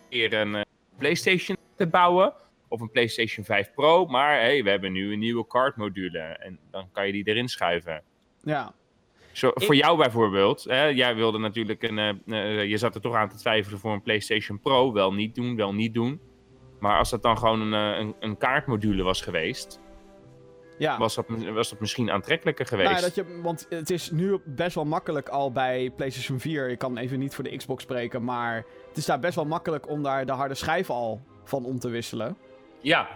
[0.09, 0.61] Weer een eh,
[0.97, 2.33] PlayStation te bouwen.
[2.67, 4.05] Of een PlayStation 5 Pro.
[4.05, 6.19] Maar hey, we hebben nu een nieuwe card module.
[6.19, 8.01] En dan kan je die erin schuiven.
[8.43, 8.73] Ja,
[9.31, 10.63] Zo, Ik- Voor jou bijvoorbeeld.
[10.63, 12.21] Hè, jij wilde natuurlijk een...
[12.69, 14.93] je zat er toch aan te twijfelen voor een PlayStation Pro.
[14.93, 16.19] Wel niet doen, wel niet doen.
[16.79, 19.79] Maar als dat dan gewoon een, eh, een, een kaartmodule was geweest...
[20.79, 20.97] Ja.
[20.97, 22.89] was, dat, was dat misschien aantrekkelijker geweest.
[22.89, 26.69] Nou, dat je, want het is nu best wel makkelijk al bij PlayStation 4.
[26.69, 28.55] Ik kan even niet voor de Xbox spreken, maar
[28.87, 31.89] het is daar best wel makkelijk om daar de harde schijf al van om te
[31.89, 32.37] wisselen.
[32.81, 33.07] Ja,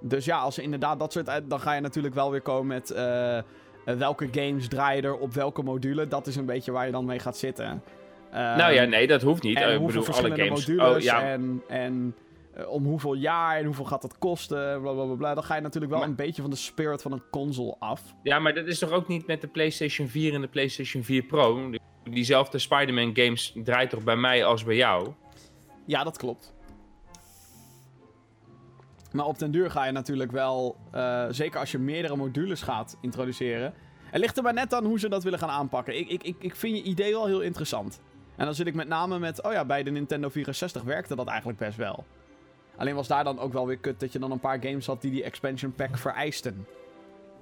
[0.00, 1.28] Dus ja, als inderdaad dat soort...
[1.28, 2.90] uit- Dan ga je natuurlijk wel weer komen met...
[2.90, 3.44] eh, eh,
[3.84, 6.08] welke games draaien er op welke module.
[6.08, 7.82] Dat is een beetje waar je dan mee gaat zitten.
[8.30, 9.56] Ehm, nou ja, nee, dat hoeft niet.
[9.56, 10.66] En Eh, ik hoeveel bedoel, alle games.
[10.66, 12.14] modules oh, ja, en, en
[12.54, 15.34] eh, om hoeveel jaar en hoeveel gaat dat kosten, bla bla bla, bla.
[15.34, 18.02] Dan ga je natuurlijk wel Maar- een beetje van de spirit van een console af.
[18.22, 21.22] ja, maar dat is toch ook niet met de PlayStation 4 en de PlayStation 4
[21.22, 21.70] Pro?
[22.10, 25.12] Diezelfde Spider-Man games draait toch bij mij als bij jou?
[25.86, 26.54] Ja, dat klopt.
[29.12, 32.96] Maar op den duur ga je natuurlijk wel, eh, zeker als je meerdere modules gaat
[33.00, 33.74] introduceren.
[34.04, 35.98] Het ligt er maar net aan hoe ze dat willen gaan aanpakken.
[35.98, 38.00] Ik, ik, ik, ik vind je idee wel heel interessant.
[38.36, 41.26] En dan zit ik met name met, oh ja, bij de Nintendo 64 werkte dat
[41.26, 42.04] eigenlijk best wel.
[42.82, 45.00] Alleen was daar dan ook wel weer kut dat je dan een paar games had
[45.00, 46.66] die die expansion pack vereisten.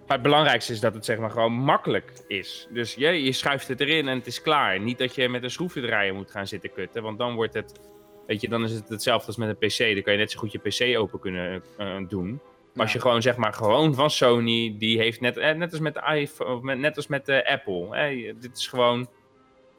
[0.07, 2.68] Maar het belangrijkste is dat het zeg maar gewoon makkelijk is.
[2.70, 4.80] Dus je, je schuift het erin en het is klaar.
[4.80, 7.03] Niet dat je met een schroevendraaier moet gaan zitten kutten.
[7.03, 7.80] Want dan wordt het.
[8.26, 9.78] Weet je, dan is het hetzelfde als met een PC.
[9.78, 12.41] Dan kan je net zo goed je PC open kunnen eh, doen.
[12.74, 15.80] Maar als je gewoon zeg maar gewoon van Sony, die heeft net, eh, net als
[15.80, 18.34] met de iPhone, net als met de Apple.
[18.41, 19.09] Dit is gewoon.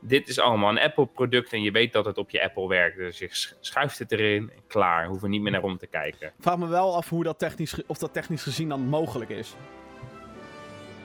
[0.04, 2.98] Dit is allemaal een Apple-product en je weet dat het op je Apple werkt.
[2.98, 5.06] Dus je sch- schuift het erin en klaar.
[5.08, 6.28] Hoeven niet meer naar om te kijken.
[6.28, 9.56] Ik vraag me wel af hoe dat technisch, of dat technisch gezien dan mogelijk is.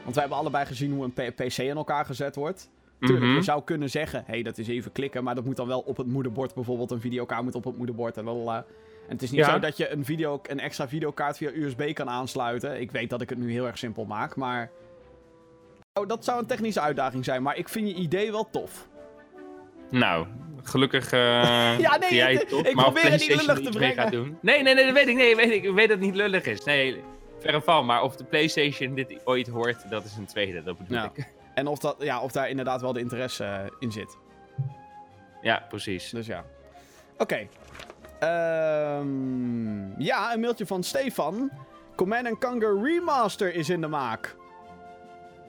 [0.02, 2.70] Want wij hebben allebei gezien hoe een PC in elkaar gezet wordt.
[3.00, 3.34] Tuurlijk, Mhm.
[3.34, 5.80] je zou kunnen zeggen, hé, hey, dat is even klikken, maar dat moet dan wel
[5.80, 6.90] op het moederbord bijvoorbeeld.
[6.90, 8.56] Een videokaart moet op het moederbord en lalala.
[9.08, 9.50] En het is niet Ja.
[9.52, 12.80] zo dat je een, video, een extra videokaart via USB kan aansluiten.
[12.80, 14.70] Ik weet dat ik het nu heel erg simpel maak, maar...
[15.98, 18.88] Oh, dat zou een technische uitdaging zijn, maar ik vind je idee wel tof.
[19.90, 20.26] Nou,
[20.62, 21.12] gelukkig.
[21.12, 21.20] eh
[21.78, 23.94] Ja, nee, jij het- top, ik maar probeer het niet lullig te brengen.
[23.96, 24.38] gaat doen.
[24.40, 25.14] Nee, nee, nee, dat weet ik.
[25.16, 26.64] Nee, weet ik, ik weet dat het niet lullig is.
[26.64, 27.02] Nee,
[27.40, 27.86] verre van.
[27.86, 30.62] Maar of de PlayStation dit ooit hoort, dat is een tweede.
[30.62, 31.28] Dat bedoel ik.
[31.54, 34.16] En of, dat, ja, of daar inderdaad wel de interesse eh, in zit.
[35.42, 36.10] Ja, precies.
[36.10, 36.44] Dus ja.
[37.18, 37.46] Oké.
[38.18, 41.50] Ehm, ja, een mailtje van Stefan.
[41.94, 44.36] Command Conquer Remaster is in de maak.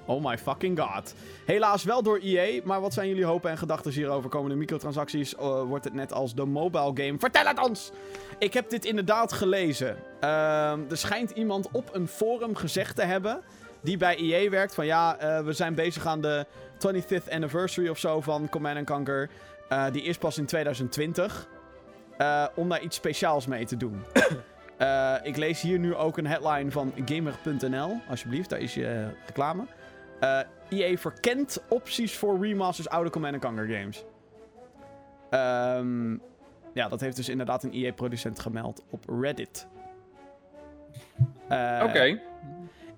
[0.08, 1.14] Oh my fucking god.
[1.46, 4.30] Helaas wel door EA, maar wat zijn jullie hopen en gedachten hierover?
[4.30, 7.16] Komende microtransacties eh, wordt het net als de mobile game?
[7.20, 7.92] Vertel het ons!
[8.40, 9.98] Ik heb dit inderdaad gelezen.
[10.20, 13.42] Ehm, er schijnt iemand op een forum gezegd te hebben,
[13.82, 16.46] die bij EA werkt, van ja, eh, we zijn bezig aan de
[16.78, 19.30] 25th anniversary of zo van Command Conquer.
[19.70, 21.48] Eh, die is pas in 2020.
[22.18, 24.02] eh, om daar iets speciaals mee te doen.
[25.24, 28.00] Ik lees hier nu ook een headline van Gamer.nl.
[28.10, 29.66] Alsjeblieft, daar is je reclame.
[30.20, 30.40] Eh
[30.70, 34.06] EA verkent opties voor remasters oude Command Conquer games.
[35.30, 36.12] Ehm,
[36.74, 39.68] ja, dat heeft dus inderdaad een EA-producent gemeld op Reddit.
[41.48, 42.20] Eh, Oké.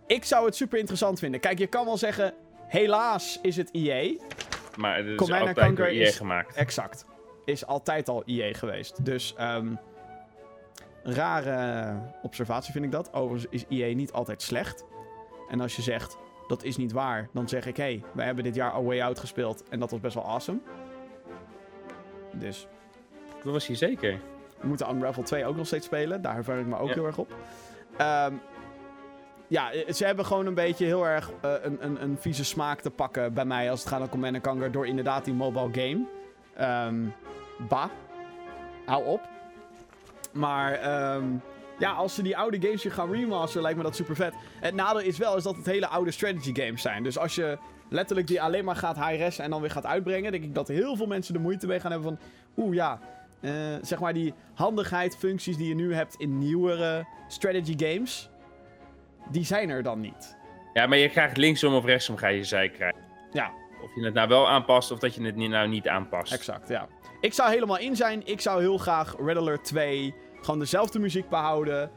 [0.08, 1.40] Ik zou het super interessant vinden.
[1.40, 2.34] Kijk, je kan wel zeggen,
[2.68, 4.18] helaas is het EA.
[4.78, 6.56] Maar het is Command altijd Conquer door EA is- gemaakt.
[6.56, 7.06] Exact.
[7.46, 9.06] Is altijd al EA geweest.
[9.06, 9.74] Dus, ehm
[11.04, 13.14] rare observatie vind ik dat.
[13.14, 14.86] Overigens is EA niet altijd slecht.
[15.50, 16.18] En als je zegt,
[16.50, 19.02] dat is niet waar, dan zeg ik, hé, hey, wij hebben dit jaar A Way
[19.02, 20.60] Out gespeeld en dat was best wel awesome.
[22.34, 22.68] Dus,
[23.44, 24.20] Dat was hij zeker.
[24.60, 26.22] we moeten Unravel 2 ook nog steeds spelen.
[26.22, 26.94] Daar verheug ik me ook Ja.
[26.94, 27.34] heel erg op.
[27.98, 28.34] Ehm,
[29.48, 32.82] ja, eh, ze hebben gewoon een beetje heel erg eh, een, een, een vieze smaak
[32.82, 36.06] te pakken bij mij als het gaat om Command Conquer door inderdaad die mobile game.
[36.56, 36.96] Ehm
[37.70, 37.90] bah.
[38.86, 39.22] Hou op.
[40.32, 41.26] Maar ehm,
[41.80, 44.34] ja, als ze die oude games weer gaan remasteren, lijkt me dat super vet.
[44.60, 47.04] Het nadeel is wel is dat het hele oude strategy games zijn.
[47.04, 47.58] Dus als je
[47.90, 50.96] letterlijk die alleen maar gaat high-res en dan weer gaat uitbrengen, denk ik dat heel
[50.96, 52.28] veel mensen de moeite mee gaan hebben van...
[52.58, 53.00] Oeh ja,
[53.42, 53.52] eh,
[53.82, 58.30] zeg maar die handigheid, functies die je nu hebt in nieuwere strategy games,
[59.32, 60.38] die zijn er dan niet.
[60.74, 63.02] Ja, maar je krijgt linksom of rechtsom ga je zij krijgen.
[63.32, 63.52] Ja,
[63.84, 66.34] Of je het nou wel aanpast of dat je het nou niet aanpast.
[66.34, 66.88] exact, ja.
[67.22, 68.22] Ik zou helemaal in zijn.
[68.26, 71.92] Ik zou heel graag Red Alert 2 gewoon dezelfde muziek behouden.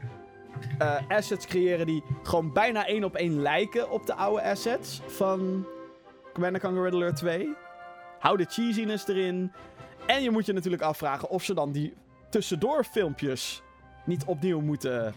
[0.77, 5.65] Eh, assets creëren die gewoon bijna één op één lijken op de oude assets van
[6.33, 7.55] Commander Conquer Red Alert 2.
[8.19, 9.51] Hou de cheesiness erin.
[10.05, 11.93] En je moet je natuurlijk afvragen of ze dan die
[12.29, 13.61] tussendoor filmpjes
[14.05, 15.13] niet opnieuw moeten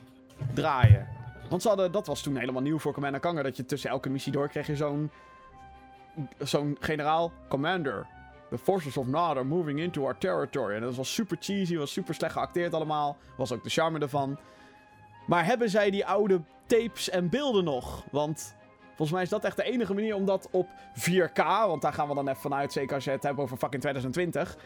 [0.55, 1.09] draaien.
[1.49, 3.43] Want ze hadden, dat was toen helemaal nieuw voor Commander Conquer.
[3.43, 5.11] Dat je tussen elke missie door kreeg je zo'n
[6.39, 7.33] zo'n generaal.
[7.49, 8.07] Commander,
[8.51, 10.75] the forces of Nod are moving into our territory.
[10.75, 13.17] En dat was super cheesy, was super slecht geacteerd allemaal.
[13.37, 14.39] Was ook de charme ervan.
[15.27, 18.05] Maar hebben zij die oude tapes en beelden nog?
[18.11, 18.55] Want
[18.87, 22.09] volgens mij is dat echt de enige manier om dat op 4K, want daar gaan
[22.09, 24.57] we dan even vanuit, zeker als je het hebt over fucking 2020.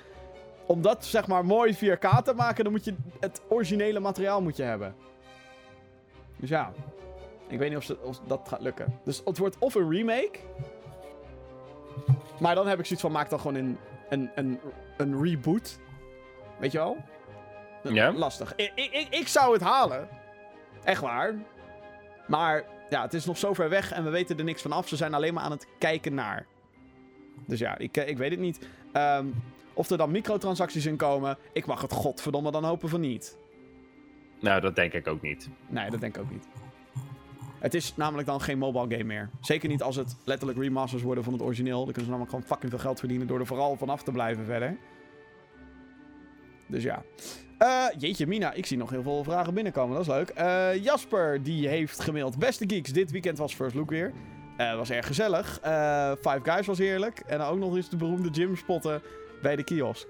[0.66, 4.56] Om dat zeg maar mooi 4K te maken, dan moet je het originele materiaal moet
[4.56, 4.94] je hebben.
[6.36, 6.72] Dus ja.
[7.48, 9.00] Ik weet niet of, ze, of dat gaat lukken.
[9.04, 10.38] Dus het wordt of een remake.
[12.40, 13.78] Maar dan heb ik zoiets van, maak dan gewoon een,
[14.08, 14.60] een, een,
[14.96, 15.78] een reboot.
[16.58, 16.96] Weet je wel?
[17.82, 18.12] Ja.
[18.12, 18.52] Lastig.
[18.56, 20.08] Ik, ik, ik, zou het halen.
[20.84, 21.34] Echt waar.
[22.26, 24.88] Maar ja, het is nog zo ver weg en we weten er niks van af.
[24.88, 26.46] Ze zijn alleen maar aan het kijken naar.
[27.46, 28.68] Dus ja, ik, eh, ik weet het niet.
[28.92, 29.26] Ehm,
[29.74, 33.38] of er dan microtransacties in komen, ik mag het godverdomme dan hopen van niet.
[34.40, 35.48] Nou, dat denk ik ook niet.
[35.68, 36.46] Nee, dat denk ik ook niet.
[37.60, 39.30] Het is namelijk dan geen mobile game meer.
[39.40, 41.84] Zeker niet als het letterlijk remasters worden van het origineel.
[41.84, 44.44] Dan kunnen ze namelijk gewoon fucking veel geld verdienen door er vooral vanaf te blijven
[44.44, 44.76] verder.
[46.66, 47.02] Dus ja.
[47.58, 49.96] Eh, jeetje, Mina, ik zie nog heel veel vragen binnenkomen.
[49.96, 50.28] Dat is leuk.
[50.28, 52.38] Eh, Jasper, die heeft gemaild.
[52.38, 54.12] Beste geeks, dit weekend was First Look weer.
[54.56, 55.58] Eh was erg gezellig.
[56.20, 57.18] Five Guys was heerlijk.
[57.18, 59.02] En ook nog eens de beroemde gym spotten
[59.42, 60.08] bij de kiosk.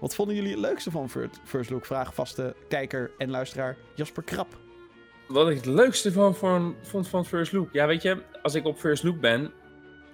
[0.00, 1.10] Wat vonden jullie het leukste van
[1.44, 1.86] First Look?
[1.86, 4.69] Vraag vaste kijker en luisteraar Jasper Krap.
[5.30, 7.68] Wat ik het leukste van, van, vond van First Look.
[7.72, 9.52] Ja, weet je, als ik op First Look ben.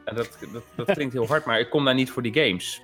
[0.04, 2.82] En dat, dat, dat klinkt heel hard, maar ik kom daar niet voor die games.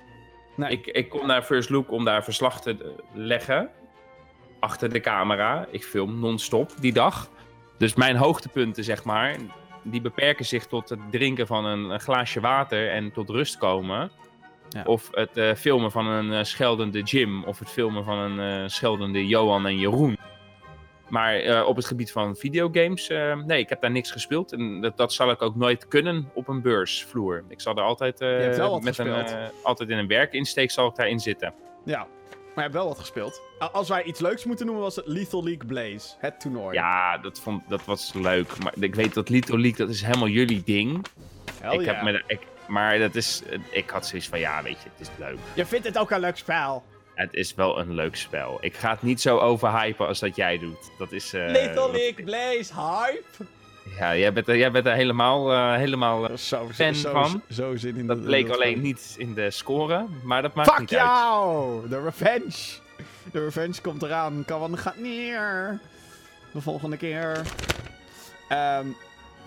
[0.55, 0.71] Nee.
[0.71, 3.69] Ik, ik kom naar First Look om daar verslag te leggen.
[4.59, 5.67] Achter de camera.
[5.71, 7.29] Ik film non-stop die dag.
[7.77, 9.35] Dus mijn hoogtepunten, zeg maar.
[9.83, 14.11] Die beperken zich tot het drinken van een, een glaasje water en tot rust komen.
[14.69, 14.83] Ja.
[14.85, 17.43] Of het eh, filmen van een eh, scheldende Jim.
[17.43, 20.17] Of het filmen van een eh, scheldende Johan en Jeroen.
[21.13, 24.51] Maar eh, op het gebied van videogames, eh, nee, ik heb daar niks gespeeld.
[24.53, 27.43] En dat, dat zal ik ook nooit kunnen op een beursvloer.
[27.47, 29.31] Ik zal er altijd, eh, wel met een, gespeeld.
[29.31, 31.53] eh, altijd in een werkinsteek zal ik daarin zitten.
[31.85, 32.07] Ja, maar
[32.55, 33.41] je hebt wel wat gespeeld.
[33.71, 36.15] Als wij iets leuks moeten noemen, was het Lethal League Blaze.
[36.17, 36.73] Het toernooi.
[36.75, 38.57] Ja, dat, vond, dat was leuk.
[38.63, 41.05] Maar ik weet dat Little League, dat is helemaal jullie ding.
[41.61, 44.77] Hell ik heb me, daar- ik, maar dat is, ik had zoiets van, ja, weet
[44.83, 45.37] je, het is leuk.
[45.53, 46.83] Je vindt het ook een leuk spel.
[47.15, 48.57] Het is wel een leuk spel.
[48.61, 50.91] Ik ga het niet zo overhypen als dat jij doet.
[50.97, 51.33] Dat is...
[51.33, 53.45] eh, dat- League Blaze hype.
[53.99, 56.29] Ja, jij bent er, jij bent er helemaal, eh, helemaal...
[56.29, 57.41] eh, Zo, Fan zo, van.
[57.51, 60.79] Zo zin in dat de- bleek alleen niet in de score, maar dat maakt Fuck
[60.79, 61.01] niet uit.
[61.07, 61.89] jou!
[61.89, 62.79] De revenge.
[63.31, 64.43] De revenge komt eraan.
[64.45, 65.79] Kawan gaat neer.
[66.51, 67.41] De volgende keer.
[68.49, 68.85] Ehm,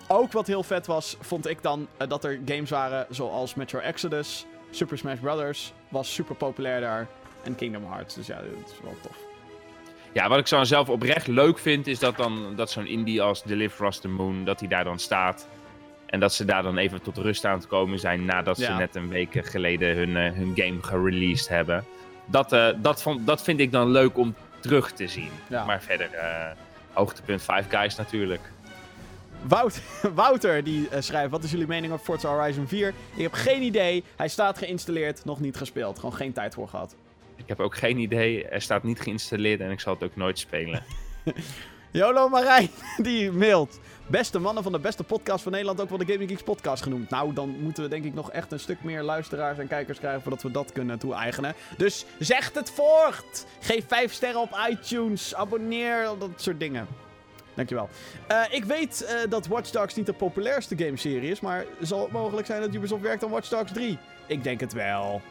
[0.07, 3.79] ook wat heel vet was, vond ik dan eh, dat er games waren zoals Metro
[3.79, 7.07] Exodus, Super Smash Brothers was super populair daar.
[7.47, 8.15] En Kingdom Hearts.
[8.15, 9.17] Dus ja, dat is wel tof.
[10.11, 13.43] Ja, wat ik zo zelf oprecht leuk vind, is dat, dan, dat zo'n indie als
[13.43, 15.47] Deliver Us the Moon, dat die daar dan staat.
[16.05, 18.95] En dat ze daar dan even tot rust aan te komen zijn nadat ze net
[18.95, 21.85] een week geleden hun, eh, hun game gereleased hebben.
[22.25, 25.29] Dat, eh, dat, vond, dat vind ik dan leuk om terug te zien.
[25.49, 25.65] Ja.
[25.65, 26.51] Maar verder, eh,
[26.93, 28.41] hoogtepunt Five Guys natuurlijk.
[29.41, 29.81] Wout,
[30.15, 32.93] Wouter die schrijft: Wat is jullie mening over Forza Horizon 4?
[33.15, 34.03] Ik heb geen idee.
[34.15, 35.99] Hij staat geïnstalleerd, nog niet gespeeld.
[35.99, 36.95] Gewoon geen tijd voor gehad.
[37.37, 40.39] Ik heb ook geen idee, er staat niet geïnstalleerd en ik zal het ook nooit
[40.39, 40.83] spelen.
[41.91, 43.79] Jolo Marijn die mailt.
[44.07, 47.09] Beste mannen van de beste podcast van Nederland, ook wel de Gaming Geeks podcast genoemd.
[47.09, 50.21] Nou, dan moeten we denk ik nog echt een stuk meer luisteraars en kijkers krijgen
[50.21, 51.53] voordat we dat kunnen toe-eigenen.
[51.77, 53.45] Dus zeg het voort!
[53.59, 56.87] Geef 5 sterren op iTunes, abonneer, dat soort dingen.
[57.53, 57.89] Dankjewel.
[58.27, 62.11] Eh ik weet eh, dat Watch Dogs niet de populairste gameserie is, maar zal het
[62.11, 63.97] mogelijk zijn dat Ubisoft werkt aan Watch Dogs 3?
[64.27, 65.21] Ik denk het wel.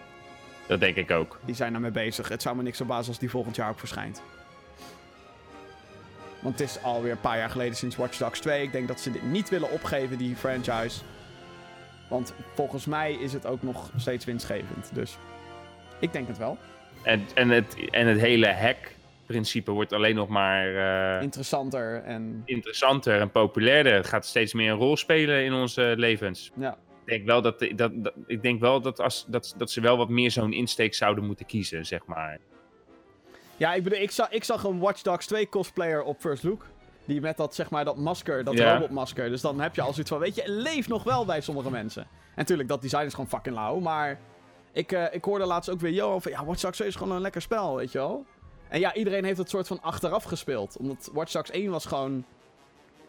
[0.67, 1.39] Dat denk ik ook.
[1.45, 2.29] Die zijn ermee bezig.
[2.29, 4.23] Het zou me niks verbazen als die volgend jaar ook verschijnt.
[6.41, 8.63] Want het is alweer een paar jaar geleden sinds Watch Dogs 2.
[8.63, 11.01] Ik denk dat ze dit niet willen opgeven, die franchise.
[12.09, 14.91] Want volgens mij is het ook nog steeds winstgevend.
[14.95, 15.19] Dus
[15.99, 16.59] ik denk het wel.
[17.03, 20.77] En, en, het, en het hele hack-principe wordt alleen nog maar
[21.17, 23.95] eh, Interessanter en interessanter en populairder.
[23.95, 26.51] Het gaat steeds meer een rol spelen in onze levens.
[26.55, 26.77] ja.
[27.07, 29.97] Ik denk wel dat, dat, dat, ik denk wel dat, als, dat, dat ze wel
[29.97, 32.39] wat meer zo'n insteek zouden moeten kiezen, zeg maar.
[33.57, 36.67] Ja, ik bedoel, ik zag, ik zag een Watch Dogs 2 cosplayer op First Look.
[37.05, 39.29] Die met dat, zeg maar, dat masker, dat robotmasker.
[39.29, 42.03] Dus dan heb je als iets van, weet je, leeft nog wel bij sommige mensen.
[42.03, 43.79] En natuurlijk, dat design is gewoon fucking lauw.
[43.79, 44.19] Maar
[44.73, 47.17] ik, eh, ik hoorde laatst ook weer Johan van, ja, Watch Dogs 2 is gewoon
[47.17, 48.25] een lekker spel, weet je wel.
[48.69, 50.77] En ja, iedereen heeft het soort van achteraf gespeeld.
[50.77, 52.25] Omdat Watch Dogs 1 was gewoon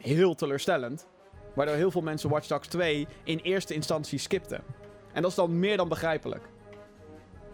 [0.02, 1.08] heel teleurstellend.
[1.58, 4.64] Waardoor heel veel mensen Watch Dogs 2 in eerste instantie skipten.
[5.14, 6.44] En dat is dan meer dan begrijpelijk.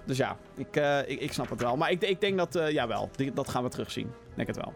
[0.06, 1.78] Dus ja, ik, eh, ik, ik snap het wel.
[1.78, 4.12] Maar ik, ik denk dat, eh jawel, die- dat gaan we terugzien.
[4.34, 4.74] Denk het wel.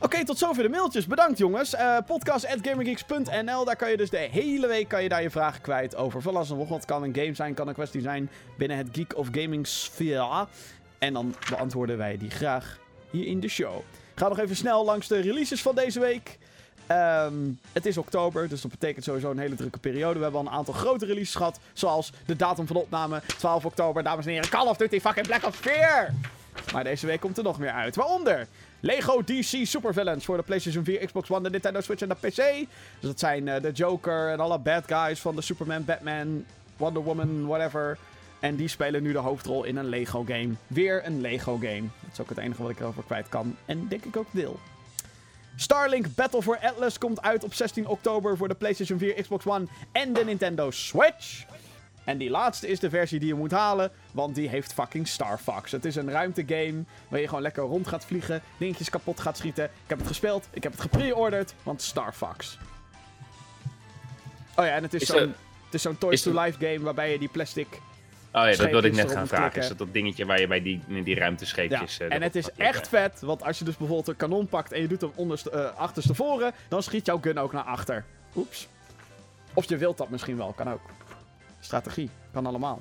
[0.00, 1.06] Oké, tot zover de mailtjes.
[1.06, 1.74] Bedankt jongens.
[1.74, 5.96] Eh podcast.gamergeeks.nl Daar kan je dus de hele week kan je daar je vragen kwijt
[5.96, 6.84] over van alles wat.
[6.84, 10.46] Kan een game zijn, kan een kwestie zijn binnen het Geek of Gaming sfeer.
[10.98, 12.78] En dan beantwoorden wij die graag
[13.10, 13.80] hier in de show.
[14.14, 16.38] Ga nog even snel langs de releases van deze week.
[16.86, 17.34] Ehm,
[17.72, 20.16] het is oktober, dus dat betekent sowieso een hele drukke periode.
[20.16, 24.02] We hebben al een aantal grote releases gehad, zoals de datum van opname 12 oktober.
[24.02, 26.14] Dames en heren, Call of Duty fucking Black Ops 4!
[26.72, 27.96] Maar deze week komt er nog meer uit.
[27.96, 28.46] Waaronder
[28.80, 32.36] Lego DC Supervillains voor de PlayStation 4, Xbox One, de Nintendo Switch en de PC.
[32.36, 32.66] Dus
[33.00, 36.44] dat zijn eh, de Joker en alle bad guys van de Superman, Batman,
[36.76, 37.98] Wonder Woman, whatever.
[38.40, 40.50] En die spelen nu de hoofdrol in een Lego game.
[40.66, 41.80] Weer een Lego game.
[42.00, 43.56] Dat is ook het enige wat ik erover kwijt kan.
[43.64, 44.58] En denk ik ook wil.
[45.56, 49.66] Starlink Battle for Atlas komt uit op 16 oktober voor de PlayStation 4, Xbox One
[49.92, 51.44] en de Nintendo Switch.
[52.04, 55.38] En die laatste is de versie die je moet halen, want die heeft fucking Star
[55.38, 55.72] Fox.
[55.72, 59.64] Het is een ruimtegame waar je gewoon lekker rond gaat vliegen, dingetjes kapot gaat schieten.
[59.64, 62.58] Ik heb het gespeeld, ik heb het gepre-orderd, want Star Fox.
[64.56, 65.14] Oh ja, en het is,
[65.70, 67.80] Is zo'n Toys to Life game waarbij je die plastic...
[68.32, 69.50] Oh ja, dat wilde ik net gaan vragen.
[69.50, 69.62] klikken.
[69.62, 71.98] Is dat dat dingetje waar je bij die, in die Ja, ruimtescheepjes...
[71.98, 74.80] eh, en het is echt vet, want als je dus bijvoorbeeld een kanon pakt en
[74.80, 78.04] je doet hem onderste, eh, achterstevoren, dan schiet jouw gun ook naar achter.
[78.36, 78.68] Oeps.
[79.54, 80.80] Of je wilt dat misschien wel, kan ook.
[81.60, 82.80] Strategie, kan allemaal.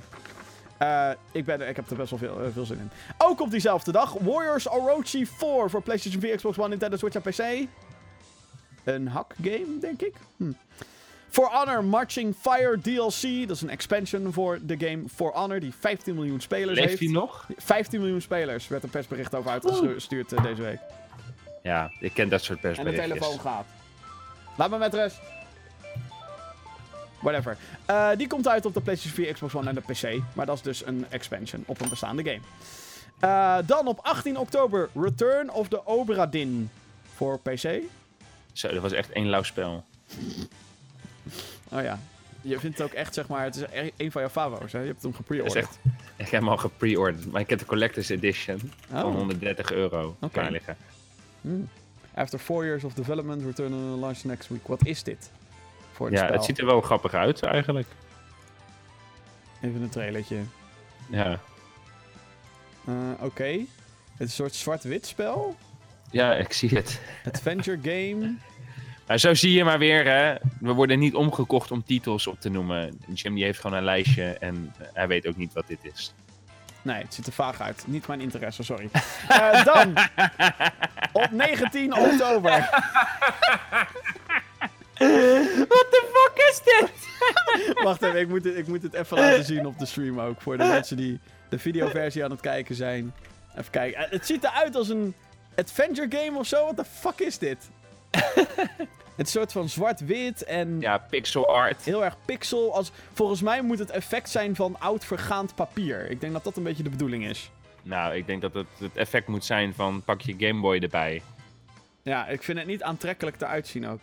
[0.77, 2.91] Eh, ik, ben, ik heb er best wel veel, veel zin in.
[3.17, 7.21] Ook op diezelfde dag, Warriors Orochi 4 voor PlayStation 4, Xbox One, Nintendo Switch en
[7.21, 7.67] PC.
[8.83, 10.13] Een hack game, denk ik.
[10.37, 10.51] Hm.
[11.31, 15.73] For Honor Marching Fire DLC, dat is een expansion voor de game For Honor, die
[15.79, 17.01] 15 miljoen spelers Leeft heeft.
[17.01, 17.47] hij nog?
[17.57, 20.79] 15 miljoen spelers werd een persbericht over uitgestuurd eh, deze week.
[21.63, 23.65] Ja, ik ken dat soort En de telefoon gaat.
[24.57, 25.19] Laat me met rust.
[27.19, 27.57] Whatever.
[27.85, 30.21] Eh, die komt uit op de PlayStation 4, Xbox One en de PC.
[30.33, 32.41] Maar dat is dus een expansion op een bestaande game.
[33.19, 36.69] Eh, dan op 18 oktober Return of the Obra Dinn
[37.15, 37.79] voor PC.
[38.53, 39.85] Zo, dat was echt één lauw spel.
[41.71, 41.99] Oh ja.
[42.41, 44.79] Je vindt het ook echt, zeg maar, het is e- een van jouw favo's, hè?
[44.79, 45.55] Je hebt hem gepre-orderd.
[45.55, 45.77] echt...
[46.15, 49.15] Ik heb hem al gepre-orderd, maar ik heb de Collector's Edition van Oh.
[49.15, 50.77] 130 euro klaar liggen.
[51.41, 51.69] Hmm.
[52.13, 54.67] After four years of development, Return on launch next week.
[54.67, 55.31] Wat is dit?
[55.91, 56.35] Voor het Ja, spel.
[56.35, 57.87] het ziet er wel grappig uit eigenlijk.
[59.61, 60.37] Even een trailertje.
[61.09, 61.39] Ja,
[62.85, 63.43] Eh, Oké.
[63.43, 63.59] Het
[64.17, 65.55] is een soort zwart-wit spel.
[66.11, 66.99] ja ik zie het.
[67.25, 68.33] Adventure game.
[69.17, 70.35] Zo zie je maar weer, hè.
[70.59, 72.99] We worden niet omgekocht om titels op te noemen.
[73.13, 76.13] Jim die heeft gewoon een lijstje en hij weet ook niet wat dit is.
[76.81, 77.83] Nee, het ziet er vaag uit.
[77.87, 78.89] Niet mijn interesse, sorry.
[79.27, 79.97] Eh, dan,
[81.11, 82.51] op 19 oktober.
[85.67, 86.91] What the fuck is dit?
[87.83, 90.41] Wacht even, ik moet, het, ik moet het even laten zien op de stream ook.
[90.41, 93.13] Voor de mensen die de videoversie aan het kijken zijn.
[93.57, 94.03] Even kijken.
[94.03, 95.15] Eh, het ziet eruit als een
[95.55, 96.63] adventure game of zo.
[96.63, 97.69] What the fuck is dit?
[99.15, 101.83] het soort van zwart-wit en Ja, pixel art.
[101.83, 102.75] heel erg pixel.
[102.75, 106.09] Als, volgens mij moet het effect zijn van oud vergaand papier.
[106.09, 107.51] Ik denk dat dat een beetje de bedoeling is.
[107.83, 111.21] Nou, ik denk dat het het effect moet zijn van pak je Game Boy erbij.
[112.03, 113.99] Ja, ik vind het niet aantrekkelijk eruit zien ook.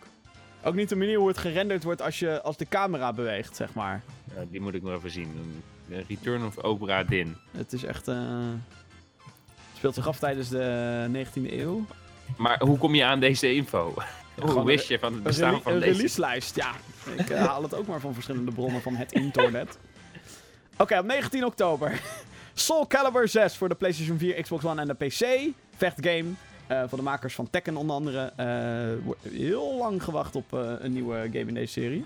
[0.63, 3.73] Ook niet de manier hoe het gerenderd wordt als, je, als de camera beweegt, zeg
[3.73, 4.01] maar.
[4.35, 5.61] Ja, die moet ik nog even zien.
[6.07, 7.35] Return of Obra Dinn.
[7.51, 8.07] Het is echt...
[8.07, 11.85] eh Het speelt zich af tijdens de 19e eeuw.
[12.37, 13.93] Maar hoe kom je aan deze info?
[14.41, 15.91] hoe wist een- je van het Een, bestaan van een deze?
[15.91, 16.71] releaselijst, ja.
[17.17, 19.77] Ik eh, haal het ook maar van verschillende bronnen van het internet.
[20.77, 22.01] Oké, op 19 oktober.
[22.53, 25.51] Soul Calibur 6 voor de PlayStation 4, Xbox One en de PC.
[25.75, 26.25] Vechtgame.
[26.67, 28.33] eh van de makers van Tekken onder andere.
[28.35, 32.05] Eh, wordt heel lang gewacht op een nieuwe game in deze serie.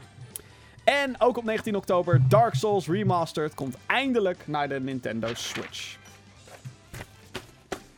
[0.83, 5.95] En ook op 19 oktober Dark Souls Remastered komt eindelijk naar de Nintendo Switch.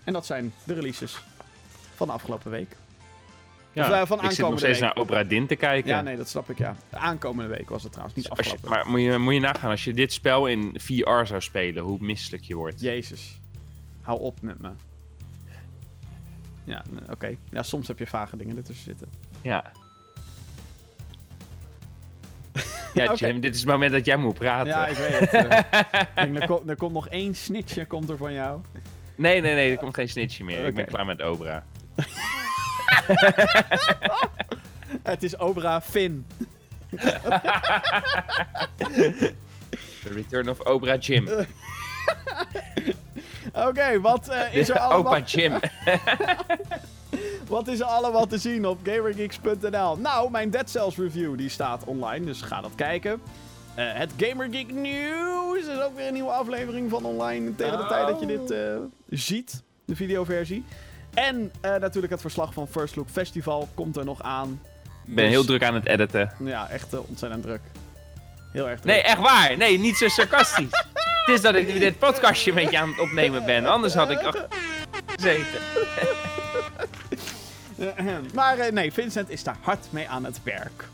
[0.03, 1.17] En dat zijn de releases
[1.95, 2.75] van de afgelopen week.
[3.71, 4.93] Ja, Of, eh, van ik zit nog steeds week.
[4.93, 5.89] naar Obra Dinn te kijken.
[5.89, 6.75] Ja, nee, dat snap ik, ja.
[6.89, 8.69] De aankomende week was het trouwens, niet je, afgelopen.
[8.69, 11.97] maar moet je, moet je nagaan, als je dit spel in VR zou spelen, hoe
[12.01, 12.81] misselijk je wordt.
[12.81, 13.39] Jezus.
[14.01, 14.69] Hou op met me.
[16.63, 17.35] Ja, oké.
[17.51, 19.07] Ja, soms heb je vage dingen ertussen zitten.
[19.41, 19.71] Ja.
[22.93, 23.13] Ja.
[23.13, 24.67] Jim, dit is het moment dat jij moet praten.
[24.67, 25.33] Ja, ik weet het.
[26.15, 28.61] Ik denk, er, komt, er komt nog één snitje komt er van jou.
[29.15, 30.65] Nee, nee, nee, er komt geen snitchje meer.
[30.65, 31.63] Ik ben klaar met Obra.
[35.03, 36.25] Het is Obra Finn.
[40.03, 41.29] The Return of Obra Jim.
[43.67, 45.59] Oké, wat, eh, is er allemaal, Opa Jim.
[47.47, 49.97] wat is er allemaal te zien op GamerGeeks.nl?
[49.97, 53.21] Nou, mijn Dead Cells review die staat online, dus ga dat kijken.
[53.75, 58.07] Eh, het GamerGeek News is ook weer een nieuwe aflevering van online tegen de tijd
[58.07, 58.75] dat je dit eh,
[59.09, 60.65] ziet, de videoversie.
[61.15, 64.61] En eh, natuurlijk het verslag van First Look Festival komt er nog aan.
[65.05, 66.31] Ik ben heel druk aan het editen.
[66.43, 67.61] Ja, echt eh, ontzettend druk.
[68.51, 68.93] Heel erg druk.
[68.93, 69.57] Nee, echt waar.
[69.57, 70.85] Nee, niet zo sarcastisch.
[71.25, 73.65] het is dat ik nu dit podcastje met je aan het opnemen ben.
[73.65, 74.45] Anders had ik
[75.05, 75.61] gezeten.
[78.33, 80.87] maar eh, nee, Vincent is daar hard mee aan het werk.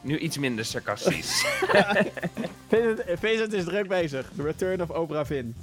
[0.00, 1.44] Nu iets minder sarcastisch.
[2.68, 4.30] Vincent, Vincent is druk bezig.
[4.36, 5.56] The Return of Obra Vin.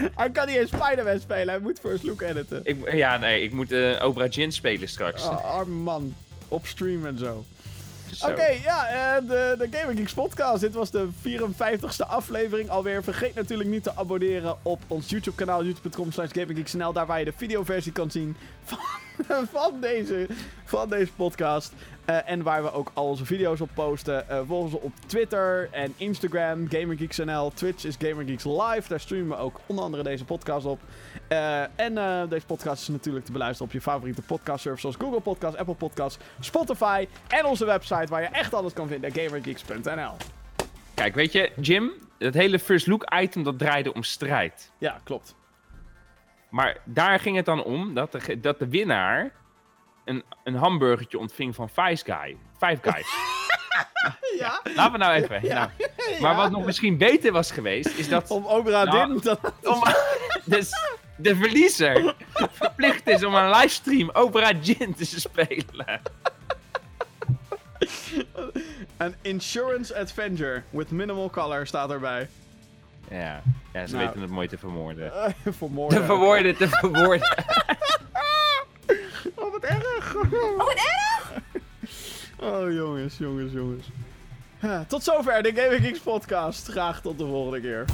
[0.16, 2.60] Hij kan niet eens Spider-Man spelen, hij moet First Look editen.
[2.64, 5.24] Ik, ja, nee, ik moet eh Obra Dinn spelen straks.
[5.24, 6.14] Oh, arme man.
[6.48, 7.44] Op stream en zo.
[8.20, 10.60] Oké, ja, eh, de, de Gaming Geeks podcast.
[10.60, 13.02] Dit was de 54ste aflevering alweer.
[13.02, 15.64] Vergeet natuurlijk niet te abonneren op ons YouTube kanaal.
[15.64, 16.30] youtube.com slash.
[16.92, 18.78] Daar waar je de videoversie kan zien van,
[19.52, 20.26] van, deze,
[20.64, 21.72] van deze podcast.
[22.04, 24.28] Eh, en waar we ook al onze video's op posten.
[24.28, 26.68] Eh volg ons op Twitter en Instagram.
[26.68, 27.50] GamingGeeksNL.
[27.54, 28.88] Twitch is GamingGeeks Live.
[28.88, 30.80] Daar streamen we ook onder andere deze podcast op.
[31.28, 31.94] Eh, en
[32.28, 36.18] deze podcast is natuurlijk te beluisteren op je favoriete podcastservice zoals Google Podcasts, Apple Podcasts,
[36.40, 40.12] Spotify en onze website waar je echt alles kan vinden, gamergeeks.nl.
[40.94, 44.70] Kijk, weet je, Jim, het hele First Look item dat draaide om strijd.
[44.78, 45.34] Ja, klopt.
[46.52, 49.30] Maar daar ging het dan om dat de, dat de winnaar
[50.04, 52.36] een, een hamburgertje ontving van Five Guy.
[52.58, 53.06] Five Guys.
[54.38, 55.40] Ja, Laten we nou even.
[55.42, 55.54] Ja.
[55.54, 56.20] nou.
[56.20, 59.20] Maar wat nog misschien beter was geweest, is dat om Obra Nou,
[59.62, 59.82] om,
[60.44, 60.70] dus
[61.16, 62.14] de verliezer
[62.50, 66.00] verplicht is om een livestream Opera Gin te spelen.
[68.96, 72.28] Een insurance adventure with minimal color staat erbij.
[73.12, 73.42] Ja,
[73.72, 74.06] ja ze Nou.
[74.06, 75.12] weten het mooi te vermoorden.
[75.50, 75.98] Vermoorden.
[75.98, 77.28] Te verwoorden, te verwoorden.
[79.34, 80.14] Oh, wat erg.
[80.14, 81.32] Oh, wat erg.
[82.40, 83.86] Oh, jongens, jongens, jongens.
[84.88, 86.66] Tot zover de Gaming Geeks podcast.
[86.68, 87.84] Graag tot de volgende keer.